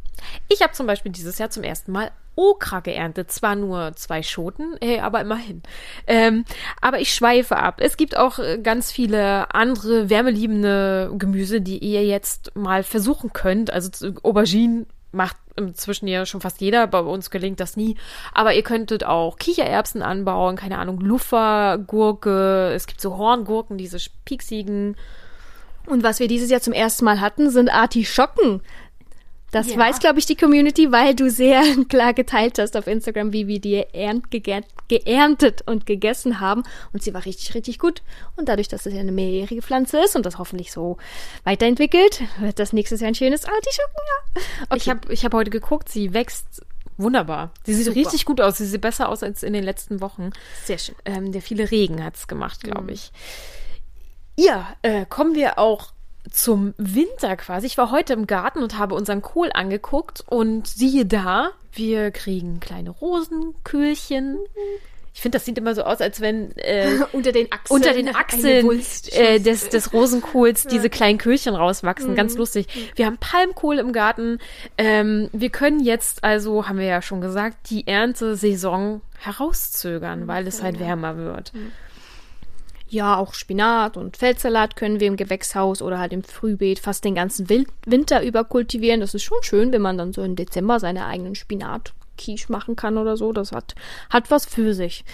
Ich 0.48 0.62
habe 0.62 0.74
zum 0.74 0.88
Beispiel 0.88 1.12
dieses 1.12 1.38
Jahr 1.38 1.50
zum 1.50 1.64
ersten 1.64 1.92
Mal 1.92 2.12
Okra 2.38 2.80
geerntet. 2.80 3.32
Zwar 3.32 3.56
nur 3.56 3.94
zwei 3.96 4.24
Schoten, 4.24 4.78
äh, 4.80 5.00
aber 5.00 5.20
immerhin. 5.22 5.64
Ähm, 6.08 6.46
aber 6.80 7.02
ich 7.02 7.14
schweife 7.14 7.58
ab. 7.58 7.82
Es 7.82 7.98
gibt 7.98 8.16
auch 8.16 8.40
äh, 8.40 8.60
ganz 8.62 8.92
viele 8.92 9.54
andere 9.54 10.10
wärmeliebende 10.10 11.12
Gemüse, 11.18 11.60
die 11.60 11.80
ihr 11.80 12.06
jetzt 12.06 12.56
mal 12.56 12.84
versuchen 12.84 13.34
könnt. 13.34 13.74
Also 13.74 14.14
Auberginen 14.24 14.86
macht 15.12 15.38
inzwischen 15.58 16.08
ja 16.08 16.26
schon 16.26 16.42
fast 16.42 16.62
jeder, 16.62 16.88
bei 16.88 17.00
uns 17.00 17.30
gelingt 17.30 17.60
das 17.60 17.76
nie. 17.76 17.98
Aber 18.34 18.54
ihr 18.54 18.64
könntet 18.64 19.04
auch 19.04 19.38
Kichererbsen 19.38 20.02
anbauen, 20.02 20.56
keine 20.56 20.78
Ahnung, 20.78 21.00
Luffergurke, 21.00 22.72
es 22.74 22.88
gibt 22.88 23.02
so 23.02 23.18
Horngurken, 23.18 23.78
diese 23.78 23.98
pieksigen. 24.24 24.96
Und 25.88 26.04
was 26.04 26.20
wir 26.20 26.28
dieses 26.28 26.50
Jahr 26.50 26.62
zum 26.62 26.74
ersten 26.74 27.06
Mal 27.06 27.22
hatten, 27.22 27.50
sind 27.50 27.70
Artischocken. 27.70 28.62
Das 29.58 29.72
ja. 29.72 29.78
weiß, 29.78 30.00
glaube 30.00 30.20
ich, 30.20 30.28
die 30.28 30.36
Community, 30.36 30.92
weil 30.92 31.16
du 31.16 31.32
sehr 31.32 31.64
klar 31.90 32.14
geteilt 32.14 32.60
hast 32.60 32.78
auf 32.78 32.86
Instagram, 32.86 33.34
wie 33.34 33.48
wir 33.48 33.60
die 33.60 33.84
ernt, 33.92 34.26
geerntet 34.30 35.64
und 35.66 35.88
gegessen 35.88 36.40
haben. 36.40 36.64
Und 36.94 37.02
sie 37.02 37.12
war 37.16 37.26
richtig, 37.26 37.56
richtig 37.56 37.80
gut. 37.80 38.04
Und 38.36 38.50
dadurch, 38.50 38.68
dass 38.68 38.86
es 38.86 38.94
ja 38.94 39.00
eine 39.00 39.12
mehrjährige 39.12 39.64
Pflanze 39.64 40.00
ist 40.00 40.16
und 40.16 40.28
das 40.28 40.38
hoffentlich 40.38 40.72
so 40.72 40.98
weiterentwickelt, 41.44 42.22
wird 42.40 42.60
das 42.60 42.72
nächstes 42.72 43.02
Jahr 43.02 43.08
ein 43.08 43.16
schönes 43.16 43.46
Artischockenjahr. 43.46 44.52
Okay. 44.70 44.78
Ich 44.78 44.90
habe 44.90 45.14
ich 45.14 45.26
hab 45.26 45.34
heute 45.34 45.50
geguckt, 45.50 45.90
sie 45.90 46.14
wächst 46.14 46.62
wunderbar. 46.98 47.52
Sie 47.64 47.74
sieht 47.74 47.86
Super. 47.86 47.98
richtig 47.98 48.26
gut 48.26 48.40
aus. 48.40 48.58
Sie 48.58 48.66
sieht 48.66 48.82
besser 48.82 49.10
aus 49.10 49.24
als 49.24 49.42
in 49.42 49.54
den 49.54 49.64
letzten 49.64 50.02
Wochen. 50.02 50.32
Sehr 50.66 50.78
schön. 50.78 50.96
Ähm, 51.06 51.32
der 51.32 51.42
viele 51.42 51.72
Regen 51.72 52.04
hat's 52.04 52.28
gemacht, 52.28 52.62
glaube 52.62 52.84
mhm. 52.84 52.90
ich. 52.90 53.12
Ja, 54.36 54.76
äh, 54.84 55.08
kommen 55.08 55.34
wir 55.34 55.58
auch 55.58 55.94
zum 56.32 56.74
Winter 56.78 57.36
quasi. 57.38 57.68
Ich 57.68 57.78
war 57.78 57.92
heute 57.92 58.14
im 58.14 58.28
Garten 58.28 58.64
und 58.64 58.78
habe 58.78 58.96
unseren 58.96 59.22
Kohl 59.22 59.50
angeguckt 59.54 60.24
und 60.28 60.68
siehe 60.68 61.06
da, 61.06 61.52
wir 61.74 62.12
kriegen 62.12 62.60
kleine 62.60 62.90
Rosenkühlchen. 62.90 64.38
Ich 65.14 65.22
finde, 65.22 65.38
das 65.38 65.46
sieht 65.46 65.58
immer 65.58 65.74
so 65.74 65.82
aus, 65.82 66.00
als 66.00 66.22
wenn 66.22 66.56
äh, 66.58 67.00
unter 67.12 67.32
den 67.32 67.52
Achseln, 67.52 67.76
unter 67.76 67.94
den 67.94 68.16
Achseln 68.16 68.82
äh, 69.14 69.40
des, 69.40 69.70
des 69.70 69.92
Rosenkohls 69.92 70.66
ja. 70.66 70.70
diese 70.70 70.92
kleinen 70.92 71.18
Kühlchen 71.18 71.56
rauswachsen. 71.56 72.12
Mhm. 72.12 72.16
Ganz 72.16 72.36
lustig. 72.38 72.68
Wir 72.96 73.08
haben 73.08 73.18
Palmkohl 73.18 73.80
im 73.80 73.94
Garten. 73.94 74.38
Ähm, 74.78 75.30
wir 75.34 75.50
können 75.50 75.80
jetzt 75.80 76.24
also, 76.24 76.68
haben 76.68 76.78
wir 76.78 76.86
ja 76.86 77.02
schon 77.02 77.22
gesagt, 77.22 77.72
die 77.72 77.88
Erntesaison 77.88 79.02
herauszögern, 79.18 80.22
mhm. 80.22 80.28
weil 80.28 80.46
es 80.46 80.62
halt 80.62 80.80
wärmer 80.80 81.18
wird. 81.18 81.52
Mhm. 81.54 81.72
Ja, 82.90 83.18
auch 83.18 83.34
Spinat 83.34 83.98
und 83.98 84.16
Feldsalat 84.16 84.76
können 84.78 85.00
wir 85.00 85.08
im 85.08 85.18
Gewächshaus 85.18 85.82
oder 85.82 86.00
halt 86.00 86.14
im 86.14 86.24
Frühbeet 86.24 86.80
fast 86.80 87.04
den 87.04 87.16
ganzen 87.16 87.50
Winter 87.50 88.24
über 88.24 88.46
kultivieren. 88.46 89.02
Das 89.02 89.14
ist 89.14 89.24
schon 89.24 89.42
schön, 89.42 89.74
wenn 89.74 89.82
man 89.82 89.98
dann 89.98 90.14
so 90.14 90.24
im 90.24 90.38
Dezember 90.38 90.80
seine 90.80 91.06
eigenen 91.06 91.36
Spinat 91.36 91.94
Quiche 92.18 92.52
machen 92.52 92.76
kann 92.76 92.98
oder 92.98 93.18
so. 93.18 93.32
Das 93.32 93.52
hat, 93.52 93.76
hat 94.10 94.32
was 94.32 94.46
für 94.46 94.74
sich. 94.74 95.06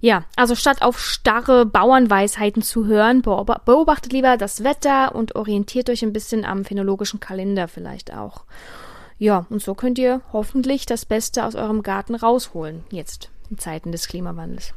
Ja, 0.00 0.24
also 0.36 0.54
statt 0.54 0.82
auf 0.82 1.00
starre 1.00 1.66
Bauernweisheiten 1.66 2.62
zu 2.62 2.86
hören, 2.86 3.22
beobachtet 3.22 4.12
lieber 4.12 4.36
das 4.36 4.62
Wetter 4.62 5.14
und 5.14 5.34
orientiert 5.34 5.90
euch 5.90 6.02
ein 6.02 6.12
bisschen 6.12 6.44
am 6.44 6.64
phänologischen 6.64 7.20
Kalender 7.20 7.66
vielleicht 7.66 8.12
auch. 8.14 8.44
Ja, 9.18 9.46
und 9.50 9.62
so 9.62 9.74
könnt 9.74 9.98
ihr 9.98 10.20
hoffentlich 10.32 10.86
das 10.86 11.04
Beste 11.04 11.44
aus 11.44 11.54
eurem 11.54 11.82
Garten 11.82 12.14
rausholen, 12.14 12.84
jetzt 12.90 13.30
in 13.50 13.58
Zeiten 13.58 13.92
des 13.92 14.08
Klimawandels. 14.08 14.74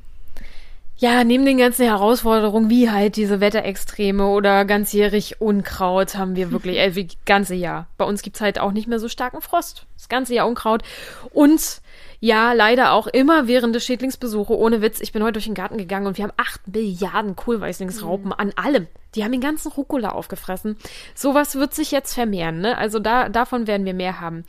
Ja, 0.98 1.26
neben 1.26 1.46
den 1.46 1.58
ganzen 1.58 1.86
Herausforderungen, 1.86 2.70
wie 2.70 2.90
halt 2.90 3.18
diese 3.18 3.42
Wetterextreme 3.42 4.28
oder 4.28 4.64
ganzjährig 4.64 5.42
Unkraut, 5.42 6.16
haben 6.16 6.38
wir 6.38 6.52
wirklich, 6.52 6.78
äh, 6.78 6.96
wie 6.96 7.10
ganze 7.26 7.54
Jahr. 7.54 7.88
Bei 7.98 8.06
uns 8.06 8.22
gibt's 8.22 8.40
halt 8.40 8.60
auch 8.60 8.72
nicht 8.72 8.88
mehr 8.88 9.00
so 9.00 9.10
starken 9.10 9.42
Frost. 9.42 9.86
Das 9.98 10.08
ganze 10.08 10.36
Jahr 10.36 10.48
Unkraut. 10.48 10.84
Und 11.32 11.82
ja, 12.22 12.54
leider 12.54 12.94
auch 12.94 13.08
immer 13.08 13.48
während 13.48 13.76
des 13.76 13.86
Schädlingsbesuche, 13.86 14.58
ohne 14.58 14.82
Witz. 14.82 15.02
Ich 15.02 15.12
bin 15.12 15.22
heute 15.22 15.34
durch 15.34 15.46
den 15.46 15.54
Garten 15.54 15.78
gegangen 15.78 16.08
und 16.08 16.18
wir 16.18 16.24
haben 16.24 16.34
acht 16.38 16.66
Milliarden 16.68 17.36
Kohlweißlingsraupen 17.36 18.28
mhm. 18.28 18.34
an 18.38 18.54
allem. 18.56 18.88
Die 19.16 19.24
haben 19.24 19.34
den 19.34 19.42
ganzen 19.42 19.72
Rucola 19.74 20.10
aufgefressen. 20.10 20.78
Sowas 21.14 21.56
wird 21.56 21.74
sich 21.74 21.92
jetzt 21.92 22.14
vermehren, 22.14 22.62
ne? 22.62 22.78
Also 22.78 23.00
da, 23.00 23.28
davon 23.28 23.68
werden 23.68 23.86
wir 23.86 23.94
mehr 23.94 24.22
haben. 24.22 24.46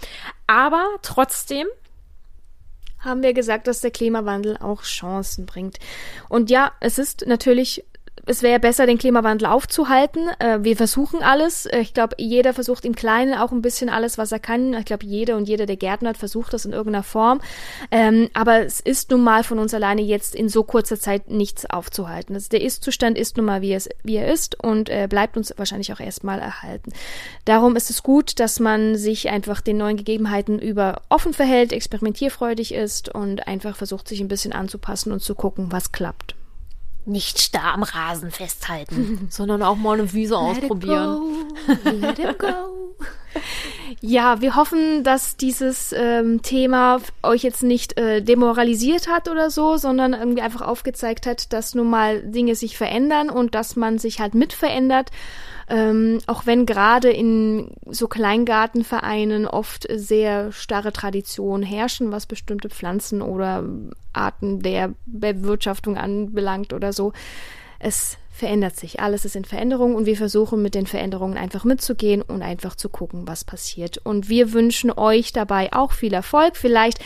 Aber 0.47 0.85
trotzdem, 1.03 1.67
haben 3.07 3.23
wir 3.23 3.33
gesagt, 3.33 3.66
dass 3.66 3.81
der 3.81 3.90
Klimawandel 3.90 4.57
auch 4.59 4.83
Chancen 4.83 5.47
bringt. 5.47 5.79
Und 6.29 6.51
ja, 6.51 6.73
es 6.81 6.99
ist 6.99 7.27
natürlich 7.27 7.85
es 8.25 8.43
wäre 8.43 8.59
besser, 8.59 8.87
den 8.87 8.99
Klimawandel 8.99 9.47
aufzuhalten. 9.47 10.29
Äh, 10.39 10.59
wir 10.63 10.77
versuchen 10.77 11.23
alles. 11.23 11.67
Äh, 11.67 11.81
ich 11.81 11.95
glaube, 11.95 12.17
jeder 12.19 12.55
versucht 12.55 12.85
im 12.85 12.95
Kleinen 12.95 13.35
auch 13.35 13.53
ein 13.53 13.63
bisschen 13.63 13.89
alles, 13.89 14.19
was 14.19 14.33
er 14.33 14.39
kann. 14.39 14.75
Ich 14.75 14.87
glaube, 14.87 15.05
jeder 15.05 15.37
und 15.37 15.49
jeder, 15.49 15.67
der 15.67 15.77
Gärtner 15.77 16.11
hat, 16.11 16.17
versucht 16.17 16.53
das 16.53 16.65
in 16.65 16.73
irgendeiner 16.73 17.03
Form. 17.03 17.41
Ähm, 17.91 18.31
aber 18.33 18.65
es 18.65 18.81
ist 18.81 19.11
nun 19.11 19.23
mal 19.23 19.45
von 19.45 19.59
uns 19.59 19.75
alleine 19.75 20.03
jetzt 20.03 20.35
in 20.35 20.49
so 20.49 20.63
kurzer 20.63 20.99
Zeit 20.99 21.31
nichts 21.31 21.69
aufzuhalten. 21.69 22.35
Also 22.35 22.49
der 22.49 22.63
Ist-Zustand 22.63 23.19
ist 23.19 23.37
nun 23.37 23.47
mal, 23.47 23.61
wie, 23.61 23.75
es, 23.75 23.89
wie 24.03 24.17
er 24.17 24.33
ist 24.33 24.63
und 24.63 24.89
äh, 24.89 25.07
bleibt 25.09 25.37
uns 25.37 25.53
wahrscheinlich 25.57 25.93
auch 25.93 26.01
erstmal 26.01 26.39
erhalten. 26.39 26.93
Darum 27.45 27.77
ist 27.77 27.91
es 27.91 28.03
gut, 28.03 28.41
dass 28.41 28.61
man 28.61 28.97
sich 28.97 29.31
einfach 29.31 29.61
den 29.61 29.77
neuen 29.77 29.97
Gegebenheiten 29.97 30.59
über 30.59 31.03
offen 31.09 31.35
verhält, 31.35 31.73
experimentierfreudig 31.73 32.73
ist 32.73 33.15
und 33.15 33.47
einfach 33.47 33.77
versucht, 33.77 34.09
sich 34.09 34.21
ein 34.21 34.29
bisschen 34.29 34.53
anzupassen 34.53 35.13
und 35.13 35.23
zu 35.23 35.35
gucken, 35.35 35.71
was 35.71 35.93
klappt 35.93 36.36
nicht 37.07 37.40
starr 37.40 37.75
am 37.75 37.83
Rasen 37.83 38.31
festhalten, 38.31 39.27
sondern 39.31 39.62
auch 39.62 39.77
mal 39.77 39.99
eine 39.99 40.12
Wiese 40.12 40.35
Let 40.35 40.42
ausprobieren. 40.42 41.47
Let 41.85 42.19
it 42.19 42.38
go. 42.38 42.47
ja, 44.01 44.40
wir 44.40 44.57
hoffen, 44.57 45.05
dass 45.05 45.37
dieses 45.37 45.95
ähm, 45.97 46.42
Thema 46.42 47.01
euch 47.23 47.42
jetzt 47.42 47.62
nicht 47.62 47.99
äh, 47.99 48.23
demoralisiert 48.23 49.09
hat 49.09 49.29
oder 49.29 49.51
so, 49.51 49.77
sondern 49.77 50.12
irgendwie 50.12 50.42
einfach 50.42 50.62
aufgezeigt 50.62 51.27
hat, 51.27 51.53
dass 51.53 51.75
nun 51.75 51.88
mal 51.88 52.23
Dinge 52.23 52.55
sich 52.55 52.77
verändern 52.77 53.31
und 53.31 53.55
dass 53.55 53.77
man 53.77 53.99
sich 53.99 54.21
halt 54.21 54.35
mit 54.35 54.53
verändert 54.53 55.11
ähm, 55.69 56.19
auch 56.27 56.47
wenn 56.47 56.65
gerade 56.65 57.11
in 57.11 57.73
so 57.87 58.07
Kleingartenvereinen 58.07 59.47
oft 59.47 59.87
sehr 59.93 60.53
starre 60.53 60.93
Traditionen 60.93 61.67
herrschen, 61.67 62.13
was 62.13 62.27
bestimmte 62.27 62.69
Pflanzen 62.69 63.21
oder 63.21 63.65
Arten 64.13 64.61
der 64.61 64.95
Bewirtschaftung 65.07 65.97
anbelangt 65.97 66.73
oder 66.73 66.93
so. 66.93 67.13
Es 67.79 68.17
verändert 68.37 68.77
sich. 68.77 69.01
Alles 69.01 69.25
ist 69.25 69.35
in 69.35 69.46
Veränderung 69.46 69.94
und 69.94 70.05
wir 70.05 70.16
versuchen 70.16 70.61
mit 70.61 70.75
den 70.75 70.87
Veränderungen 70.87 71.38
einfach 71.38 71.64
mitzugehen 71.64 72.20
und 72.20 72.42
einfach 72.42 72.77
zu 72.77 72.90
gucken, 72.90 73.27
was 73.27 73.44
passiert. 73.44 73.99
Und 74.05 74.29
wir 74.29 74.53
wünschen 74.53 74.92
euch 74.92 75.33
dabei 75.33 75.72
auch 75.72 75.92
viel 75.92 76.12
Erfolg. 76.12 76.57
Vielleicht 76.57 76.99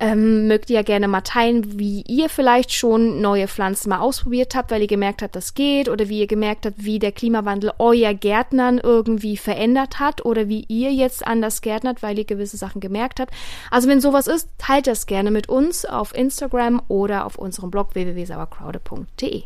ähm, 0.00 0.48
mögt 0.48 0.70
ihr 0.70 0.76
ja 0.76 0.82
gerne 0.82 1.06
mal 1.06 1.20
teilen, 1.20 1.78
wie 1.78 2.02
ihr 2.08 2.28
vielleicht 2.28 2.72
schon 2.72 3.20
neue 3.20 3.46
Pflanzen 3.46 3.90
mal 3.90 4.00
ausprobiert 4.00 4.56
habt, 4.56 4.72
weil 4.72 4.82
ihr 4.82 4.88
gemerkt 4.88 5.22
habt, 5.22 5.36
das 5.36 5.54
geht 5.54 5.88
oder 5.88 6.08
wie 6.08 6.18
ihr 6.18 6.26
gemerkt 6.26 6.66
habt, 6.66 6.84
wie 6.84 6.98
der 6.98 7.12
Klimawandel 7.12 7.72
euer 7.78 8.12
Gärtnern 8.12 8.80
irgendwie 8.82 9.36
verändert 9.36 10.00
hat 10.00 10.24
oder 10.24 10.48
wie 10.48 10.64
ihr 10.66 10.92
jetzt 10.92 11.24
anders 11.24 11.60
gärtnert, 11.60 12.02
weil 12.02 12.18
ihr 12.18 12.24
gewisse 12.24 12.56
Sachen 12.56 12.80
gemerkt 12.80 13.20
habt. 13.20 13.32
Also 13.70 13.88
wenn 13.88 14.00
sowas 14.00 14.26
ist, 14.26 14.48
teilt 14.58 14.88
das 14.88 15.06
gerne 15.06 15.30
mit 15.30 15.48
uns 15.48 15.84
auf 15.84 16.12
Instagram 16.12 16.82
oder 16.88 17.24
auf 17.24 17.36
unserem 17.36 17.70
Blog 17.70 17.94
www.sauerkraude.de. 17.94 19.44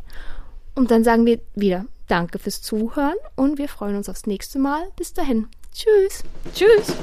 Und 0.77 0.91
dann 0.91 1.03
sagen 1.03 1.27
wir 1.27 1.41
wieder 1.55 1.87
Danke 2.07 2.39
fürs 2.39 2.63
Zuhören 2.63 3.17
und 3.35 3.59
wir 3.59 3.69
freuen 3.69 3.97
uns 3.97 4.09
aufs 4.09 4.27
nächste 4.27 4.61
Mal. 4.61 4.87
Bis 4.97 5.13
dahin. 5.13 5.49
Tschüss. 5.73 6.23
Tschüss. 6.55 6.95